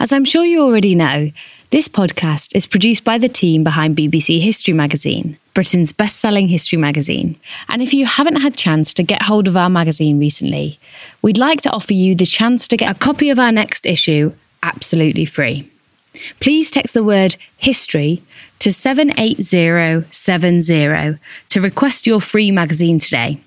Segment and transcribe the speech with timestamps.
[0.00, 1.32] As I'm sure you already know,
[1.70, 6.78] this podcast is produced by the team behind BBC History Magazine, Britain's best selling history
[6.78, 7.34] magazine.
[7.68, 10.78] And if you haven't had chance to get hold of our magazine recently,
[11.20, 14.30] we'd like to offer you the chance to get a copy of our next issue
[14.62, 15.68] absolutely free.
[16.38, 18.22] Please text the word history
[18.60, 23.40] to 78070 to request your free magazine today.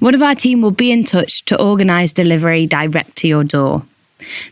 [0.00, 3.84] One of our team will be in touch to organise delivery direct to your door.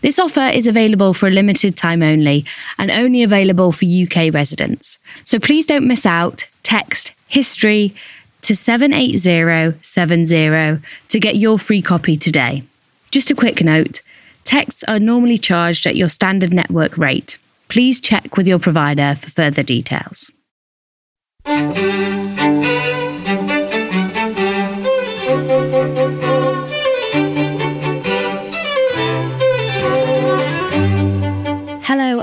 [0.00, 2.44] This offer is available for a limited time only
[2.78, 4.98] and only available for UK residents.
[5.24, 6.48] So please don't miss out.
[6.62, 7.94] Text history
[8.42, 12.62] to 78070 to get your free copy today.
[13.10, 14.00] Just a quick note
[14.44, 17.36] texts are normally charged at your standard network rate.
[17.68, 20.30] Please check with your provider for further details.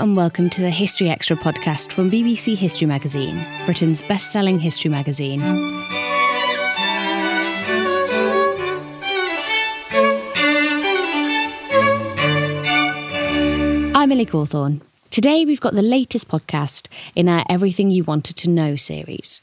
[0.03, 4.91] And welcome to the History Extra podcast from BBC History Magazine, Britain's best selling history
[4.91, 5.41] magazine.
[13.95, 14.81] I'm Ellie Cawthorne.
[15.09, 19.39] Today we've got the latest podcast in our Everything You Wanted to Know series.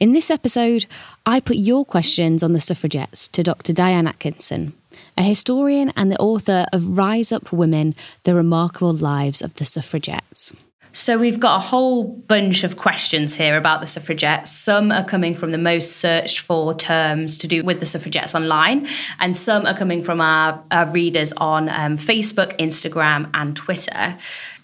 [0.00, 0.86] In this episode,
[1.26, 3.74] I put your questions on the suffragettes to Dr.
[3.74, 4.72] Diane Atkinson,
[5.16, 7.94] a historian and the author of Rise Up Women
[8.24, 10.52] The Remarkable Lives of the Suffragettes.
[10.92, 14.50] So, we've got a whole bunch of questions here about the suffragettes.
[14.50, 18.88] Some are coming from the most searched for terms to do with the suffragettes online,
[19.20, 24.16] and some are coming from our, our readers on um, Facebook, Instagram, and Twitter.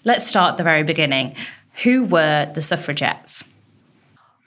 [0.03, 1.35] Let's start at the very beginning.
[1.83, 3.43] Who were the suffragettes?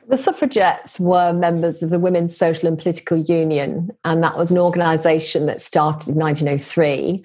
[0.08, 4.56] The suffragettes were members of the Women's Social and Political Union, and that was an
[4.56, 7.22] organisation that started in 1903.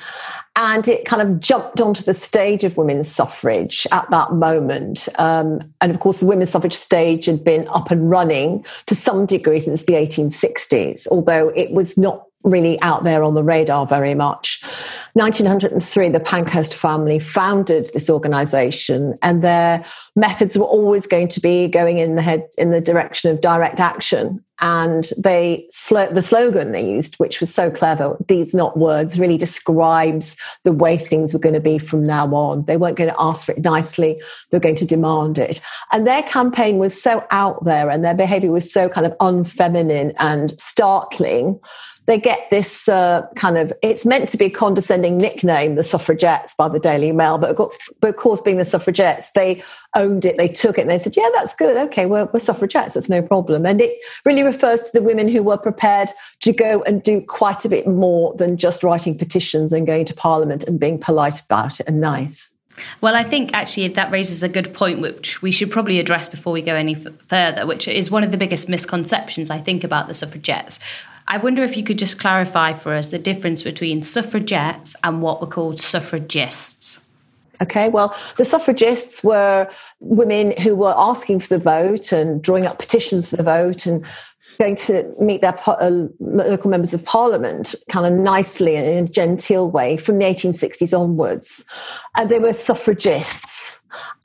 [0.58, 5.08] And it kind of jumped onto the stage of women's suffrage at that moment.
[5.18, 9.26] Um, and of course, the women's suffrage stage had been up and running to some
[9.26, 14.14] degree since the 1860s, although it was not really out there on the radar very
[14.14, 14.62] much.
[15.14, 19.86] 1903, the Pankhurst family founded this organization, and their
[20.16, 23.80] methods were always going to be going in the head in the direction of direct
[23.80, 24.44] action.
[24.60, 30.36] And they the slogan they used, which was so clever, "These not words," really describes
[30.64, 32.66] the way things were going to be from now on.
[32.66, 34.20] They weren't going to ask for it nicely;
[34.50, 35.62] they were going to demand it.
[35.92, 40.14] And their campaign was so out there, and their behavior was so kind of unfeminine
[40.18, 41.60] and startling
[42.06, 44.50] they get this uh, kind of it's meant to be a
[45.04, 47.56] condescending nickname the suffragettes by the daily mail but,
[48.00, 49.62] but of course being the suffragettes they
[49.96, 51.78] owned it they took it and they said yeah that's good.
[51.78, 52.94] Okay we're, we're suffragettes.
[52.94, 53.66] That's no problem.
[53.66, 56.10] And it really refers to the women who were prepared
[56.42, 60.14] to go and do quite a bit more than just writing petitions and going to
[60.14, 62.54] parliament and being polite about it and nice.
[63.02, 66.52] Well, I think actually that raises a good point, which we should probably address before
[66.52, 70.08] we go any f- further, which is one of the biggest misconceptions I think about
[70.08, 70.80] the suffragettes,
[71.28, 75.42] I wonder if you could just clarify for us the difference between suffragettes and what
[75.42, 77.00] were called suffragists.
[77.62, 79.70] Okay, well, the suffragists were
[80.00, 84.06] women who were asking for the vote and drawing up petitions for the vote and
[84.60, 89.08] going to meet their uh, local members of parliament kind of nicely and in a
[89.08, 91.66] genteel way from the 1860s onwards.
[92.16, 93.53] And they were suffragists.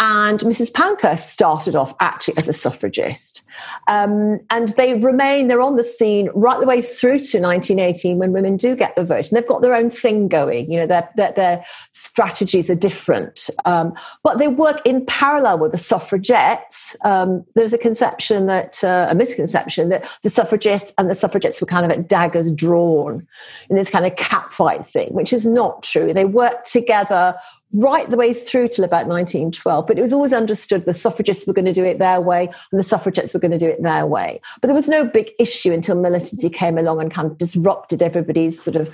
[0.00, 0.72] And Mrs.
[0.72, 3.42] Pankhurst started off actually as a suffragist.
[3.88, 8.32] Um, and they remain, they're on the scene right the way through to 1918 when
[8.32, 9.28] women do get the vote.
[9.28, 10.70] And they've got their own thing going.
[10.70, 13.50] You know, their, their, their strategies are different.
[13.64, 16.96] Um, but they work in parallel with the suffragettes.
[17.04, 21.66] Um, there's a conception that, uh, a misconception that the suffragists and the suffragettes were
[21.66, 23.26] kind of at daggers drawn
[23.68, 26.12] in this kind of catfight thing, which is not true.
[26.12, 27.36] They work together
[27.72, 29.86] right the way through till about 1912.
[29.86, 32.78] But it was always understood the suffragists were going to do it their way and
[32.78, 34.40] the suffragettes were going to do it their way.
[34.60, 38.60] But there was no big issue until militancy came along and kind of disrupted everybody's
[38.60, 38.90] sort of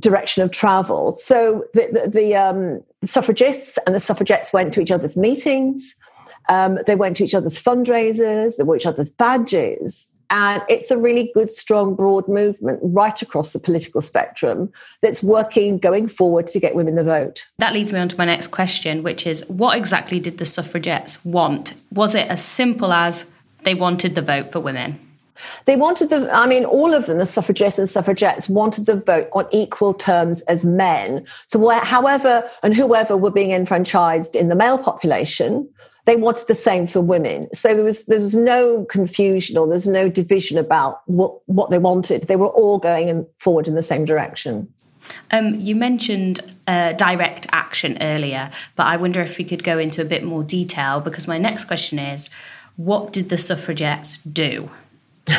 [0.00, 1.12] direction of travel.
[1.12, 5.94] So the, the, the um, suffragists and the suffragettes went to each other's meetings.
[6.48, 8.56] Um, they went to each other's fundraisers.
[8.56, 10.12] They wore each other's badges.
[10.32, 15.76] And it's a really good, strong, broad movement right across the political spectrum that's working
[15.76, 17.44] going forward to get women the vote.
[17.58, 21.22] That leads me on to my next question, which is what exactly did the suffragettes
[21.22, 21.74] want?
[21.92, 23.26] Was it as simple as
[23.64, 24.98] they wanted the vote for women?
[25.66, 29.28] They wanted the, I mean, all of them, the suffragists and suffragettes, wanted the vote
[29.34, 31.26] on equal terms as men.
[31.46, 35.68] So, however and whoever were being enfranchised in the male population,
[36.04, 37.52] they wanted the same for women.
[37.54, 41.78] So there was there was no confusion or there's no division about what, what they
[41.78, 42.24] wanted.
[42.24, 44.72] They were all going in, forward in the same direction.
[45.30, 50.00] Um, you mentioned uh, direct action earlier, but I wonder if we could go into
[50.00, 52.30] a bit more detail because my next question is
[52.76, 54.70] what did the suffragettes do?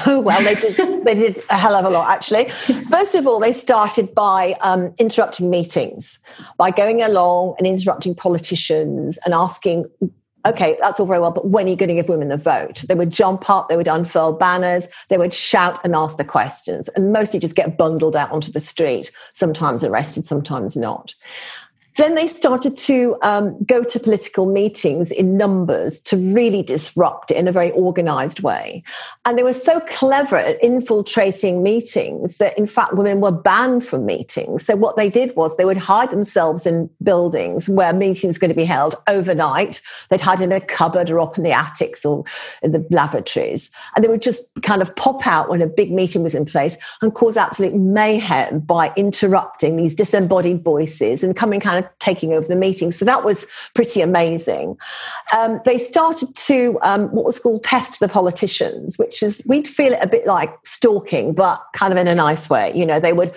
[0.05, 1.03] Oh well, they did.
[1.03, 2.49] they did a hell of a lot, actually.
[2.89, 6.19] First of all, they started by um, interrupting meetings,
[6.57, 9.85] by going along and interrupting politicians and asking
[10.45, 12.83] okay, that's all very well, but when are you going to give women the vote?
[12.87, 16.89] They would jump up, they would unfurl banners, they would shout and ask the questions,
[16.89, 21.15] and mostly just get bundled out onto the street, sometimes arrested, sometimes not.
[21.97, 27.37] Then they started to um, go to political meetings in numbers to really disrupt it
[27.37, 28.83] in a very organized way.
[29.25, 34.05] And they were so clever at infiltrating meetings that, in fact, women were banned from
[34.05, 34.65] meetings.
[34.65, 38.49] So, what they did was they would hide themselves in buildings where meetings were going
[38.49, 39.81] to be held overnight.
[40.09, 42.23] They'd hide in a cupboard or up in the attics or
[42.61, 43.69] in the lavatories.
[43.95, 46.77] And they would just kind of pop out when a big meeting was in place
[47.01, 52.47] and cause absolute mayhem by interrupting these disembodied voices and coming kind of taking over
[52.47, 52.91] the meeting.
[52.91, 54.77] So that was pretty amazing.
[55.35, 59.93] Um, they started to um, what was called test the politicians, which is we'd feel
[59.93, 62.71] it a bit like stalking, but kind of in a nice way.
[62.75, 63.35] You know, they would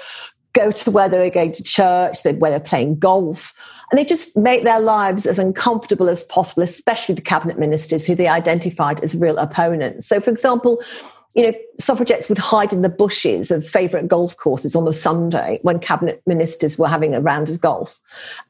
[0.57, 3.53] go to where they were going to church, where they're playing golf,
[3.91, 8.15] and they just make their lives as uncomfortable as possible, especially the cabinet ministers who
[8.15, 10.07] they identified as real opponents.
[10.07, 10.83] So, for example,
[11.37, 15.59] you know, suffragettes would hide in the bushes of favourite golf courses on a Sunday
[15.61, 17.99] when cabinet ministers were having a round of golf.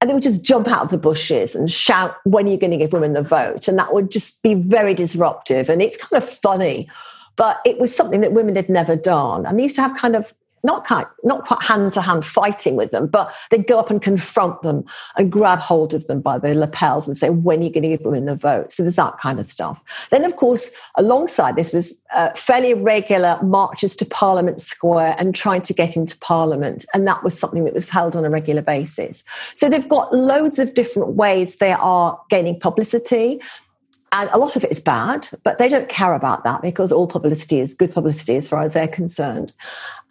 [0.01, 2.71] And they would just jump out of the bushes and shout, When are you going
[2.71, 3.67] to give women the vote?
[3.67, 5.69] And that would just be very disruptive.
[5.69, 6.89] And it's kind of funny,
[7.35, 9.47] but it was something that women had never done.
[9.47, 10.33] And they used to have kind of
[10.67, 14.03] not quite not quite hand to hand fighting with them, but they'd go up and
[14.03, 14.85] confront them
[15.17, 17.89] and grab hold of them by their lapels and say, "When are you going to
[17.89, 19.83] give women the vote?" So there's that kind of stuff.
[20.11, 25.63] Then, of course, alongside this was uh, fairly regular marches to Parliament Square and trying
[25.63, 29.25] to get into Parliament, and that was something that was held on a regular basis.
[29.55, 33.41] So they've got loads of different ways they are gaining publicity.
[34.13, 37.09] And a lot of it is bad, but they don't care about that because all
[37.09, 39.53] publicity is good publicity as far as they're concerned.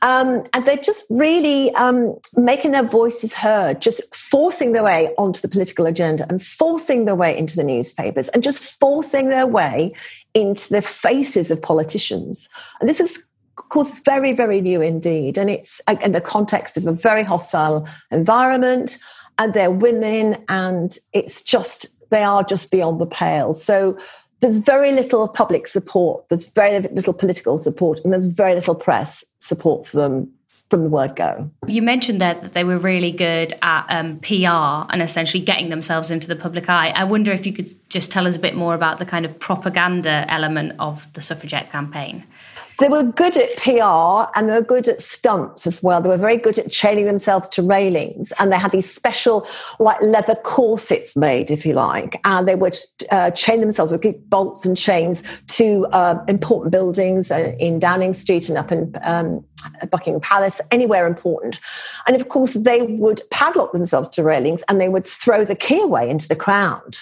[0.01, 5.39] Um, and they're just really um, making their voices heard, just forcing their way onto
[5.39, 9.93] the political agenda and forcing their way into the newspapers and just forcing their way
[10.33, 12.49] into the faces of politicians.
[12.79, 13.25] And this is
[13.57, 17.87] of course very very new indeed and it's in the context of a very hostile
[18.11, 18.97] environment
[19.37, 23.53] and they're women and it's just they are just beyond the pale.
[23.53, 23.97] So
[24.41, 29.23] there's very little public support, there's very little political support, and there's very little press
[29.39, 30.31] support for them
[30.69, 31.49] from the word go.
[31.67, 36.09] You mentioned there that they were really good at um, PR and essentially getting themselves
[36.09, 36.89] into the public eye.
[36.89, 39.37] I wonder if you could just tell us a bit more about the kind of
[39.37, 42.25] propaganda element of the suffragette campaign.
[42.79, 46.01] They were good at PR and they were good at stunts as well.
[46.01, 49.47] They were very good at chaining themselves to railings and they had these special,
[49.79, 52.77] like leather corsets made, if you like, and they would
[53.11, 58.49] uh, chain themselves with bolts and chains to uh, important buildings uh, in Downing Street
[58.49, 59.43] and up in um,
[59.89, 61.59] Buckingham Palace, anywhere important.
[62.07, 65.81] And of course, they would padlock themselves to railings and they would throw the key
[65.81, 66.97] away into the crowd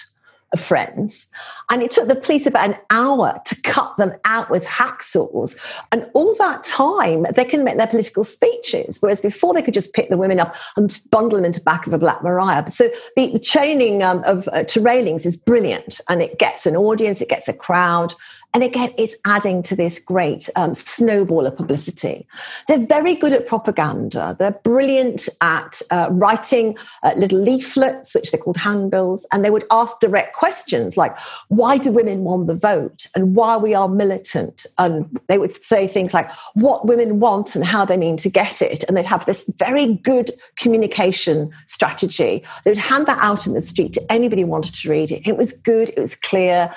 [0.52, 1.26] of friends.
[1.70, 5.58] And it took the police about an hour to cut them out with hacksaws.
[5.92, 9.94] And all that time, they can make their political speeches, whereas before they could just
[9.94, 12.64] pick the women up and bundle them into the back of a Black Maria.
[12.70, 16.76] So the, the chaining um, of uh, to railings is brilliant, and it gets an
[16.76, 18.14] audience, it gets a crowd,
[18.54, 22.24] And again, it's adding to this great um, snowball of publicity.
[22.68, 24.36] They're very good at propaganda.
[24.38, 29.64] They're brilliant at uh, writing uh, little leaflets, which they're called handbills, and they would
[29.72, 31.16] ask direct questions like,
[31.48, 34.66] why do women want the vote and why we are militant?
[34.78, 38.62] And they would say things like, what women want and how they mean to get
[38.62, 38.84] it.
[38.84, 42.44] And they'd have this very good communication strategy.
[42.64, 45.26] They would hand that out in the street to anybody who wanted to read it.
[45.26, 46.72] It was good, it was clear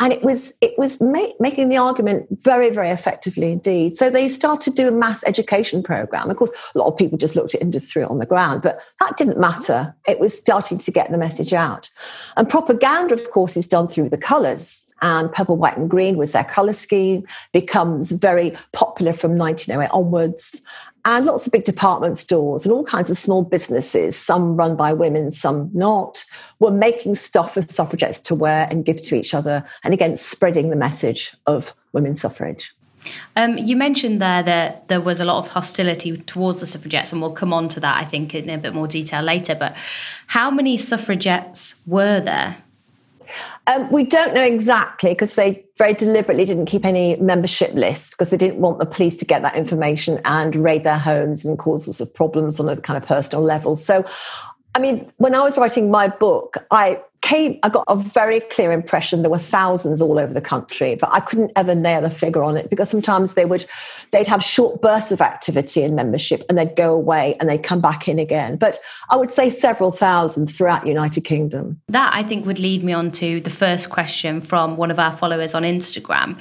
[0.00, 3.96] and it was it was ma- making the argument very very effectively indeed.
[3.96, 6.30] So they started to do a mass education program.
[6.30, 8.18] Of course a lot of people just looked at it and just threw it on
[8.18, 9.94] the ground but that didn't matter.
[10.08, 11.88] It was starting to get the message out.
[12.36, 16.32] And propaganda of course is done through the colors and purple white and green was
[16.32, 20.62] their color scheme becomes very popular from 1908 onwards
[21.04, 24.92] and lots of big department stores and all kinds of small businesses, some run by
[24.92, 26.24] women, some not,
[26.58, 30.70] were making stuff for suffragettes to wear and give to each other, and again, spreading
[30.70, 32.74] the message of women's suffrage.
[33.36, 37.20] Um, you mentioned there that there was a lot of hostility towards the suffragettes, and
[37.20, 39.54] we'll come on to that, I think, in a bit more detail later.
[39.54, 39.74] But
[40.26, 42.58] how many suffragettes were there?
[43.70, 48.30] Um, we don't know exactly because they very deliberately didn't keep any membership lists because
[48.30, 51.84] they didn't want the police to get that information and raid their homes and cause
[51.84, 53.76] sorts of problems on a kind of personal level.
[53.76, 54.04] So
[54.74, 58.72] I mean, when I was writing my book, I came, I got a very clear
[58.72, 62.42] impression there were thousands all over the country, but I couldn't ever nail a figure
[62.42, 63.66] on it because sometimes they would,
[64.10, 67.80] they'd have short bursts of activity and membership and they'd go away and they'd come
[67.80, 68.56] back in again.
[68.56, 68.78] But
[69.10, 71.80] I would say several thousand throughout the United Kingdom.
[71.88, 75.16] That I think would lead me on to the first question from one of our
[75.16, 76.38] followers on Instagram.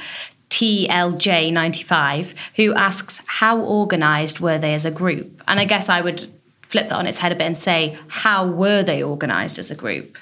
[0.50, 5.42] TLJ95, who asks, How organized were they as a group?
[5.48, 6.28] And I guess I would
[6.70, 9.76] flip that on its head a bit and say, how were they organized as a
[9.76, 10.18] group?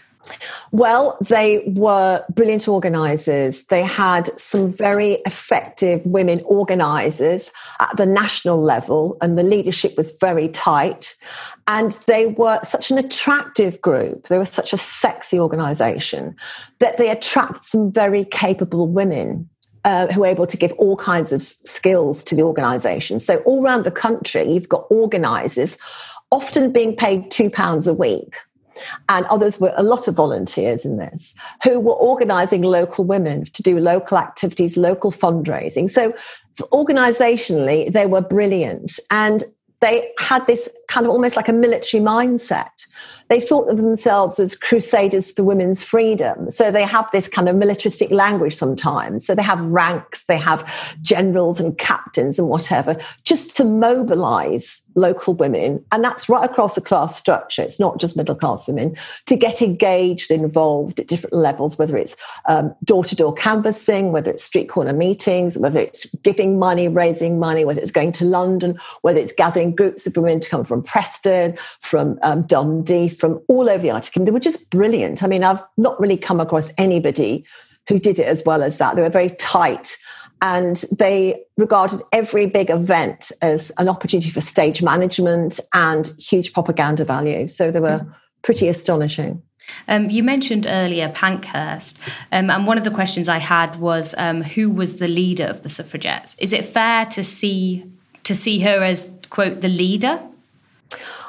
[0.71, 3.65] Well, they were brilliant organizers.
[3.67, 10.17] They had some very effective women organizers at the national level, and the leadership was
[10.19, 11.15] very tight.
[11.67, 14.27] And they were such an attractive group.
[14.27, 16.35] They were such a sexy organization
[16.79, 19.49] that they attracted some very capable women
[19.83, 23.19] uh, who are able to give all kinds of skills to the organization.
[23.19, 25.77] So, all around the country, you've got organizers
[26.31, 28.35] often being paid £2 a week.
[29.09, 33.63] And others were a lot of volunteers in this who were organizing local women to
[33.63, 35.89] do local activities, local fundraising.
[35.89, 36.13] So,
[36.71, 38.99] organizationally, they were brilliant.
[39.11, 39.43] And
[39.79, 42.86] they had this kind of almost like a military mindset
[43.27, 46.49] they thought of themselves as crusaders for women's freedom.
[46.49, 49.25] So they have this kind of militaristic language sometimes.
[49.25, 55.35] So they have ranks, they have generals and captains and whatever, just to mobilize local
[55.35, 55.83] women.
[55.91, 57.61] And that's right across the class structure.
[57.61, 62.15] It's not just middle class women to get engaged, involved at different levels, whether it's
[62.83, 67.65] door to door canvassing, whether it's street corner meetings, whether it's giving money, raising money,
[67.65, 71.57] whether it's going to London, whether it's gathering groups of women to come from Preston,
[71.81, 74.25] from um, Dundee, from all over the United.
[74.25, 75.23] They were just brilliant.
[75.23, 77.45] I mean, I've not really come across anybody
[77.87, 78.95] who did it as well as that.
[78.95, 79.97] They were very tight
[80.41, 87.05] and they regarded every big event as an opportunity for stage management and huge propaganda
[87.05, 87.47] value.
[87.47, 88.05] So they were
[88.43, 89.41] pretty astonishing.
[89.87, 91.99] Um, you mentioned earlier Pankhurst,
[92.31, 95.63] um, and one of the questions I had was um, who was the leader of
[95.63, 96.35] the suffragettes?
[96.39, 97.85] Is it fair to see
[98.23, 100.21] to see her as quote the leader?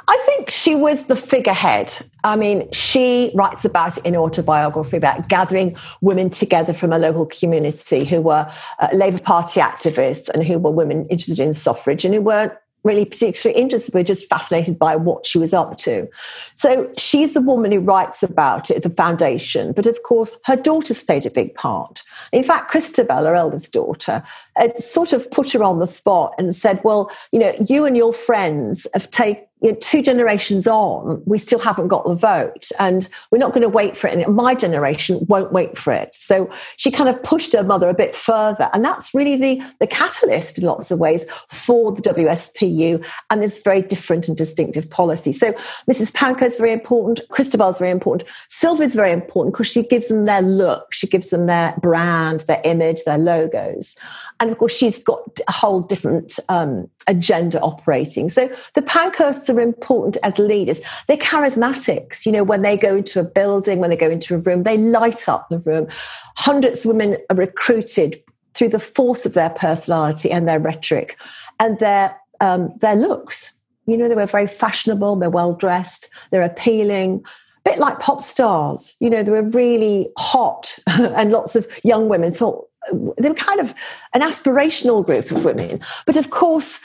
[0.09, 1.95] I think she was the figurehead.
[2.25, 7.27] I mean, she writes about it in autobiography about gathering women together from a local
[7.27, 12.15] community who were uh, Labour Party activists and who were women interested in suffrage and
[12.15, 13.93] who weren't really particularly interested.
[13.93, 16.09] We're just fascinated by what she was up to.
[16.55, 19.73] So she's the woman who writes about it, the foundation.
[19.73, 22.03] But of course, her daughters played a big part.
[22.33, 24.23] In fact, Christabel, her eldest daughter,
[24.59, 27.97] had sort of put her on the spot and said, Well, you know, you and
[27.97, 32.71] your friends have taken you know, two generations on, we still haven't got the vote,
[32.79, 34.17] and we're not going to wait for it.
[34.17, 36.15] And my generation won't wait for it.
[36.15, 39.87] So she kind of pushed her mother a bit further, and that's really the the
[39.87, 45.33] catalyst in lots of ways for the WSPU and this very different and distinctive policy.
[45.33, 45.53] So
[45.91, 46.15] Mrs.
[46.15, 47.29] Pankhurst is very important.
[47.31, 48.29] Christabel is very important.
[48.49, 52.41] Sylvia is very important because she gives them their look, she gives them their brand,
[52.41, 53.97] their image, their logos,
[54.39, 58.31] and of course she's got a whole different um, agenda operating.
[58.31, 60.81] So the Pankhursts are important as leaders.
[61.07, 62.27] They're charismatics.
[62.27, 64.79] You know, when they go into a building, when they go into a room, they
[64.79, 65.89] light up the room.
[66.37, 68.23] Hundreds of women are recruited
[68.55, 71.17] through the force of their personality and their rhetoric
[71.61, 73.59] and their um, their looks.
[73.87, 75.17] You know, they were very fashionable.
[75.17, 76.11] They're well dressed.
[76.31, 77.25] They're appealing.
[77.65, 78.95] A bit like pop stars.
[79.01, 82.69] You know, they were really hot, and lots of young women thought
[83.19, 83.75] they were kind of
[84.15, 85.81] an aspirational group of women.
[86.07, 86.81] But of course,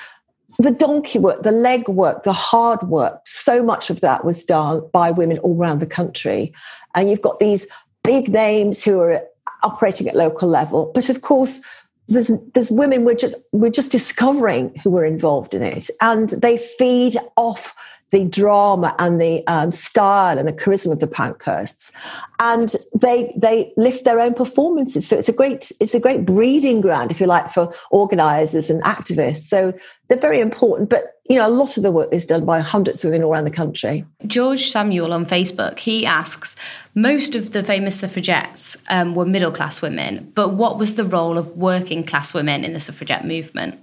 [0.60, 4.88] the donkey work, the leg work, the hard work, so much of that was done
[4.94, 6.54] by women all around the country.
[6.96, 7.68] And you've got these
[8.04, 9.24] big names who are
[9.64, 10.92] operating at local level.
[10.94, 11.62] But of course,
[12.08, 16.58] there's there's women we're just we're just discovering who were involved in it, and they
[16.58, 17.74] feed off
[18.14, 21.92] the drama and the um, style and the charisma of the Pankhursts,
[22.38, 25.08] and they they lift their own performances.
[25.08, 28.84] So it's a great it's a great breeding ground, if you like, for organisers and
[28.84, 29.48] activists.
[29.48, 29.74] So
[30.08, 30.92] they're very important.
[30.92, 33.34] But you know, a lot of the work is done by hundreds of women all
[33.34, 34.06] around the country.
[34.28, 36.56] George Samuel on Facebook he asks,
[36.94, 41.40] most of the famous suffragettes um, were middle class women, but what was the role
[41.40, 43.80] of working class women in the suffragette movement?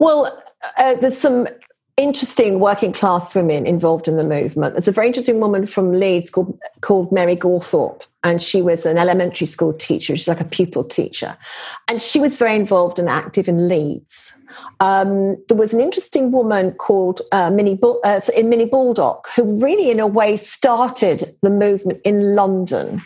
[0.00, 0.42] Well,
[0.76, 1.46] uh, there's some
[1.96, 4.74] interesting working class women involved in the movement.
[4.74, 8.98] There's a very interesting woman from Leeds called, called Mary Gawthorpe, and she was an
[8.98, 10.16] elementary school teacher.
[10.16, 11.36] She's like a pupil teacher.
[11.88, 14.36] And she was very involved and active in Leeds.
[14.80, 19.90] Um, there was an interesting woman called uh, Minnie, uh, in Minnie Baldock, who really,
[19.90, 23.02] in a way, started the movement in London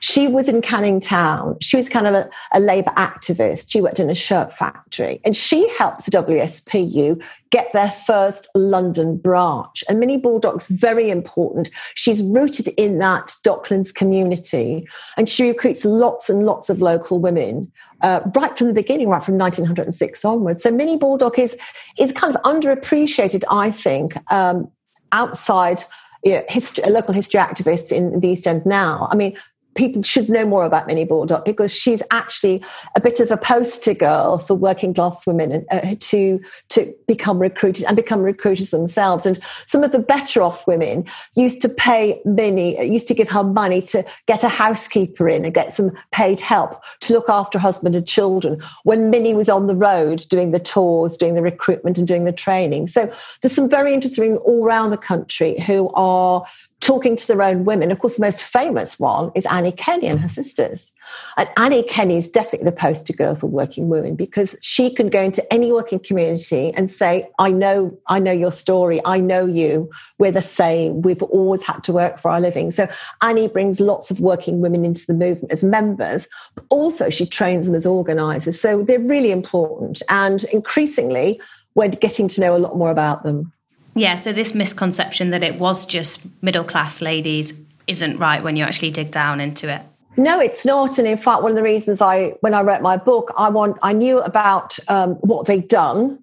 [0.00, 1.56] she was in Canning Town.
[1.60, 3.70] She was kind of a, a Labour activist.
[3.70, 9.16] She worked in a shirt factory and she helps the WSPU get their first London
[9.16, 9.82] branch.
[9.88, 11.70] And Minnie Baldock's very important.
[11.94, 14.86] She's rooted in that Docklands community
[15.16, 19.22] and she recruits lots and lots of local women uh, right from the beginning, right
[19.22, 20.62] from 1906 onwards.
[20.62, 21.56] So Minnie Baldock is,
[21.98, 24.70] is kind of underappreciated, I think, um,
[25.12, 25.82] outside
[26.24, 29.08] you know, history, local history activists in the East End now.
[29.10, 29.36] I mean,
[29.78, 32.62] people should know more about Minnie Baldock because she's actually
[32.96, 37.84] a bit of a poster girl for working class women uh, to to become recruiters
[37.84, 39.24] and become recruiters themselves.
[39.24, 41.06] And some of the better off women
[41.36, 45.54] used to pay Minnie, used to give her money to get a housekeeper in and
[45.54, 49.76] get some paid help to look after husband and children when Minnie was on the
[49.76, 52.88] road doing the tours, doing the recruitment, and doing the training.
[52.88, 56.44] So there's some very interesting all around the country who are
[56.80, 57.90] talking to their own women.
[57.90, 60.92] Of course, the most famous one is Annie Kenney and her sisters.
[61.36, 65.20] And Annie Kenney is definitely the poster girl for working women because she can go
[65.20, 69.00] into any working community and say, I know, I know your story.
[69.04, 69.90] I know you.
[70.18, 71.02] We're the same.
[71.02, 72.70] We've always had to work for our living.
[72.70, 72.88] So
[73.22, 77.66] Annie brings lots of working women into the movement as members, but also she trains
[77.66, 78.60] them as organizers.
[78.60, 80.00] So they're really important.
[80.08, 81.40] And increasingly,
[81.74, 83.52] we're getting to know a lot more about them.
[83.98, 87.52] Yeah, so this misconception that it was just middle class ladies
[87.88, 89.82] isn't right when you actually dig down into it.
[90.16, 90.98] No, it's not.
[90.98, 93.76] And in fact, one of the reasons I, when I wrote my book, I want,
[93.82, 96.22] I knew about um, what they'd done,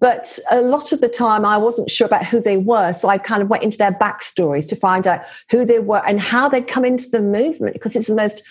[0.00, 2.92] but a lot of the time I wasn't sure about who they were.
[2.92, 6.20] So I kind of went into their backstories to find out who they were and
[6.20, 8.42] how they'd come into the movement because it's the most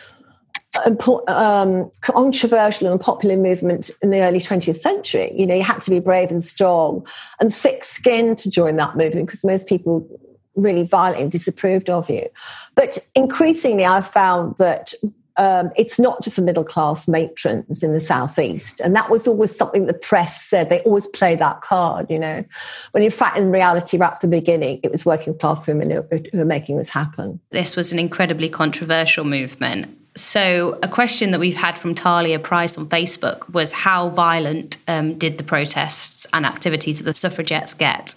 [1.28, 5.32] um, controversial and popular movement in the early 20th century.
[5.36, 7.06] You know, you had to be brave and strong
[7.40, 10.08] and thick skinned to join that movement because most people
[10.56, 12.28] really violently disapproved of you.
[12.76, 14.94] But increasingly, I've found that
[15.38, 19.56] um, it's not just the middle class matrons in the southeast, and that was always
[19.56, 20.70] something the press said.
[20.70, 22.46] They always play that card, you know,
[22.92, 26.04] when in fact, in reality, right from the beginning, it was working class women who,
[26.32, 27.40] who were making this happen.
[27.50, 29.98] This was an incredibly controversial movement.
[30.16, 35.18] So, a question that we've had from Talia Price on Facebook was how violent um,
[35.18, 38.14] did the protests and activities of the suffragettes get?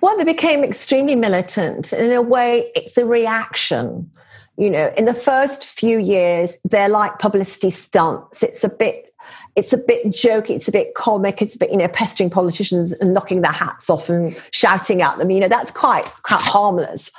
[0.00, 1.92] Well, they became extremely militant.
[1.92, 4.08] In a way, it's a reaction.
[4.56, 8.44] You know, in the first few years, they're like publicity stunts.
[8.44, 9.12] It's a bit
[9.56, 12.92] it's a bit jokey, it's a bit comic, it's a bit, you know, pestering politicians
[12.92, 15.30] and knocking their hats off and shouting at them.
[15.30, 17.12] You know, that's quite, quite harmless.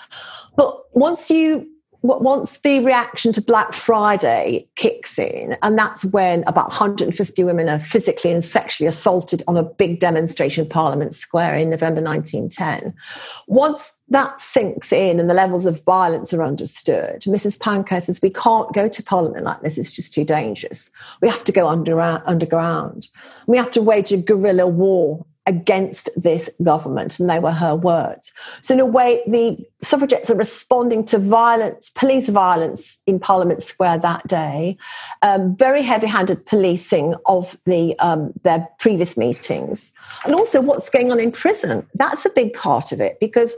[0.57, 1.67] But once you
[2.05, 7.79] once the reaction to Black Friday kicks in, and that's when about 150 women are
[7.79, 12.93] physically and sexually assaulted on a big demonstration in Parliament Square in November 1910.
[13.47, 17.59] Once that sinks in and the levels of violence are understood, Mrs.
[17.59, 20.91] Pankhurst says, We can't go to Parliament like this, it's just too dangerous.
[21.21, 23.09] We have to go under, underground.
[23.47, 27.19] We have to wage a guerrilla war against this government.
[27.19, 28.33] And they were her words.
[28.61, 33.99] So, in a way, the suffragettes are responding to violence, police violence in Parliament Square
[33.99, 34.77] that day,
[35.21, 39.93] um, very heavy handed policing of the, um, their previous meetings,
[40.25, 41.85] and also what's going on in prison.
[41.93, 43.55] That's a big part of it because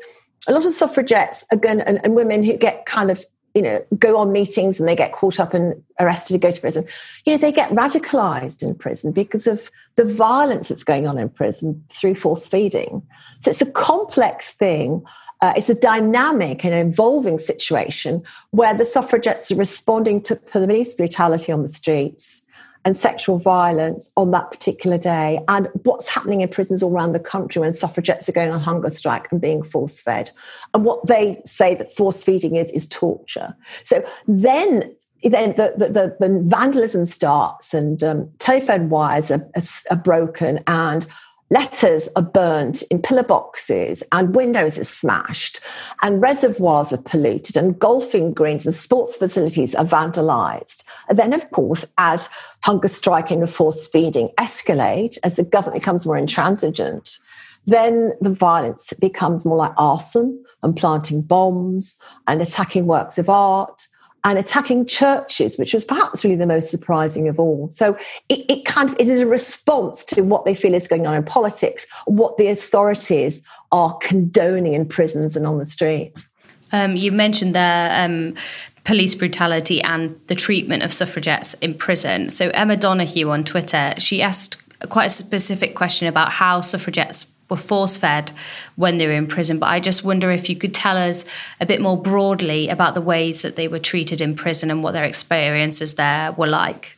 [0.47, 3.25] a lot of suffragettes are going and, and women who get kind of
[3.57, 6.61] you know, go on meetings and they get caught up and arrested and go to
[6.61, 6.85] prison.
[7.25, 11.27] You know, they get radicalized in prison because of the violence that's going on in
[11.27, 13.01] prison through force feeding.
[13.39, 15.03] So it's a complex thing.
[15.41, 21.51] uh, it's a dynamic and evolving situation where the suffragettes are responding to police brutality
[21.51, 22.43] on the streets
[22.87, 25.41] and sexual violence on that particular day.
[25.49, 28.89] And what's happening in prisons all around the country when suffragettes are going on hunger
[28.89, 30.31] strike and being force fed.
[30.73, 33.53] And what they say that force feeding is is torture.
[33.83, 39.63] So then then the, the, the, the vandalism starts and um, telephone wires are, are,
[39.91, 41.07] are broken and
[41.49, 45.61] letters are burnt in pillar boxes and windows are smashed
[46.01, 50.83] and reservoirs are polluted and golfing greens and sports facilities are vandalized.
[51.09, 52.29] And then, of course, as
[52.63, 57.19] hunger striking and forced feeding escalate, as the government becomes more intransigent,
[57.65, 63.87] then the violence becomes more like arson and planting bombs and attacking works of art
[64.27, 67.69] and attacking churches, which was perhaps really the most surprising of all.
[67.71, 71.07] So it, it, kind of it is a response to what they feel is going
[71.07, 76.27] on in politics, what the authorities are condoning in prisons and on the streets.
[76.73, 78.35] Um, you mentioned the um,
[78.83, 82.29] police brutality and the treatment of suffragettes in prison.
[82.29, 84.57] So Emma Donahue on Twitter, she asked
[84.89, 88.31] quite a specific question about how suffragettes were force fed
[88.75, 89.59] when they were in prison.
[89.59, 91.25] But I just wonder if you could tell us
[91.59, 94.91] a bit more broadly about the ways that they were treated in prison and what
[94.91, 96.97] their experiences there were like.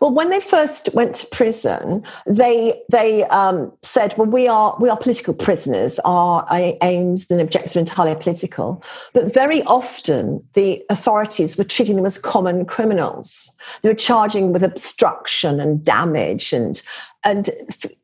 [0.00, 4.88] Well, when they first went to prison, they they um, said, "Well, we are we
[4.88, 5.98] are political prisoners.
[6.04, 8.82] Our aims and objectives are entirely political."
[9.12, 13.50] But very often, the authorities were treating them as common criminals.
[13.82, 16.80] They were charging with obstruction and damage and
[17.24, 17.50] and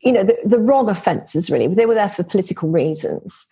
[0.00, 1.50] you know the, the wrong offences.
[1.50, 3.46] Really, they were there for political reasons.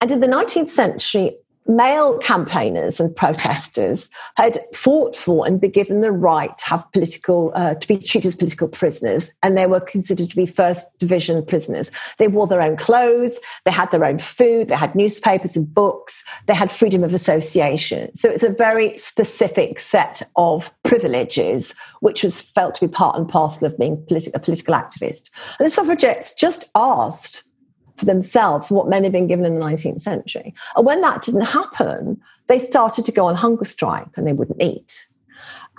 [0.00, 6.00] And in the 19th century, male campaigners and protesters had fought for and been given
[6.00, 9.80] the right to have political uh, to be treated as political prisoners and they were
[9.80, 11.90] considered to be first division prisoners.
[12.18, 16.24] They wore their own clothes they had their own food they had newspapers and books
[16.46, 18.14] they had freedom of association.
[18.14, 23.28] So it's a very specific set of privileges which was felt to be part and
[23.28, 25.30] parcel of being politi- a political activist.
[25.58, 27.44] And the suffragettes just asked
[27.96, 30.54] for themselves what men had been given in the 19th century.
[30.76, 34.62] And when that didn't happen, they started to go on hunger strike and they wouldn't
[34.62, 35.06] eat.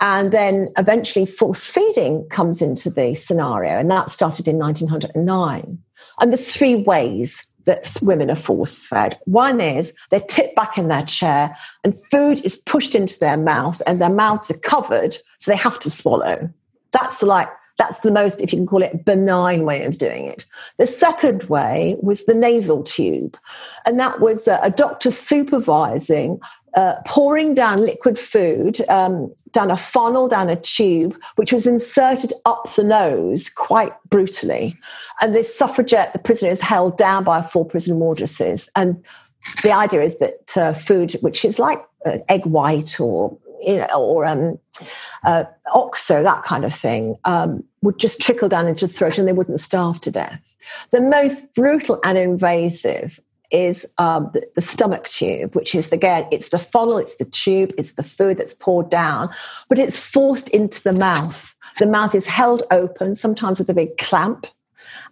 [0.00, 5.78] And then eventually force feeding comes into the scenario, and that started in 1909.
[6.20, 9.18] And there's three ways that women are force fed.
[9.24, 13.82] One is they're tipped back in their chair and food is pushed into their mouth
[13.86, 16.48] and their mouths are covered, so they have to swallow.
[16.92, 17.48] That's like
[17.78, 20.46] that's the most, if you can call it, benign way of doing it.
[20.78, 23.36] The second way was the nasal tube,
[23.84, 26.40] and that was a, a doctor supervising
[26.74, 32.32] uh, pouring down liquid food um, down a funnel, down a tube, which was inserted
[32.44, 34.78] up the nose quite brutally.
[35.22, 38.68] And this suffragette, the prisoner, is held down by four prison wardresses.
[38.76, 39.02] And
[39.62, 43.86] the idea is that uh, food, which is like uh, egg white or you know,
[43.96, 44.58] or um,
[45.24, 49.26] uh, oxo, that kind of thing, um, would just trickle down into the throat and
[49.26, 50.56] they wouldn't starve to death.
[50.90, 56.48] The most brutal and invasive is um, the, the, stomach tube, which is again, it's
[56.48, 59.30] the funnel, it's the tube, it's the food that's poured down,
[59.68, 61.54] but it's forced into the mouth.
[61.78, 64.46] The mouth is held open, sometimes with a big clamp,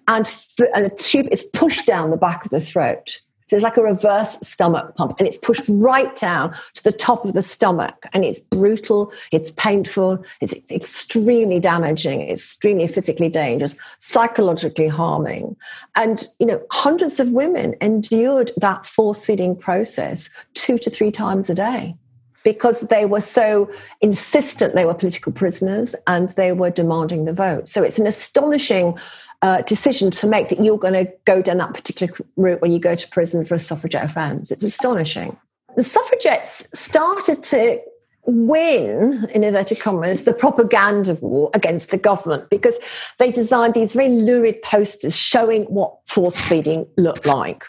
[0.09, 3.21] and, th- and the tube is pushed down the back of the throat.
[3.47, 7.25] So it's like a reverse stomach pump and it's pushed right down to the top
[7.25, 13.79] of the stomach and it's brutal, it's painful, it's extremely damaging, it's extremely physically dangerous,
[13.99, 15.57] psychologically harming.
[15.95, 21.51] And, you know, hundreds of women endured that force feeding process two to three times
[21.51, 21.97] a day
[22.45, 27.69] because they were so insistent they were political prisoners and they were demanding the vote.
[27.69, 28.97] So it's an astonishing
[29.45, 32.79] uh, decision to make that you're going to go down that particular route when you
[32.79, 34.51] go to prison for a suffragette offence.
[34.51, 35.37] It's astonishing.
[35.77, 37.79] The suffragettes started to
[38.25, 42.81] win, in inverted commas, the propaganda war against the government because
[43.19, 47.65] they designed these very lurid posters showing what force feeding looked like.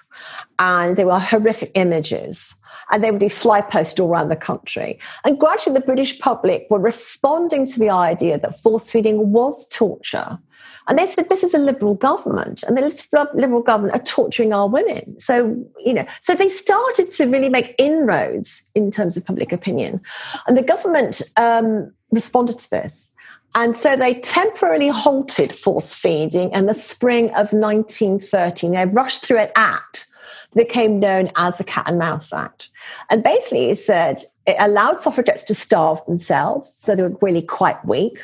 [0.60, 2.58] And they were horrific images
[2.92, 5.00] and they would be fly posted all around the country.
[5.24, 10.40] And gradually, the British public were responding to the idea that force feeding was torture
[10.88, 14.68] and they said, this is a liberal government, and the liberal government are torturing our
[14.68, 15.20] women.
[15.20, 20.02] So, you know, so they started to really make inroads in terms of public opinion.
[20.48, 23.12] And the government um, responded to this.
[23.56, 28.72] And so they temporarily halted force feeding in the spring of 1913.
[28.72, 30.08] They rushed through an act
[30.56, 32.70] became known as the Cat and Mouse Act.
[33.10, 37.84] And basically, it said it allowed suffragettes to starve themselves, so they were really quite
[37.86, 38.20] weak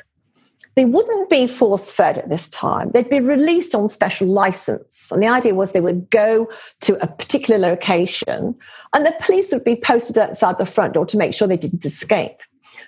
[0.75, 2.91] they wouldn't be force fed at this time.
[2.91, 5.11] They'd be released on special license.
[5.11, 6.49] And the idea was they would go
[6.81, 8.55] to a particular location
[8.93, 11.85] and the police would be posted outside the front door to make sure they didn't
[11.85, 12.37] escape.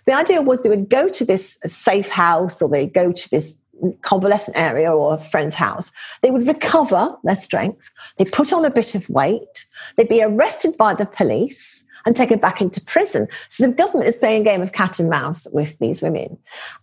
[0.06, 3.58] The idea was they would go to this safe house or they'd go to this
[4.01, 5.91] convalescent area or a friend's house.
[6.21, 7.89] They would recover their strength.
[8.17, 9.65] They put on a bit of weight.
[9.95, 13.27] They'd be arrested by the police and taken back into prison.
[13.49, 16.38] So the government is playing a game of cat and mouse with these women.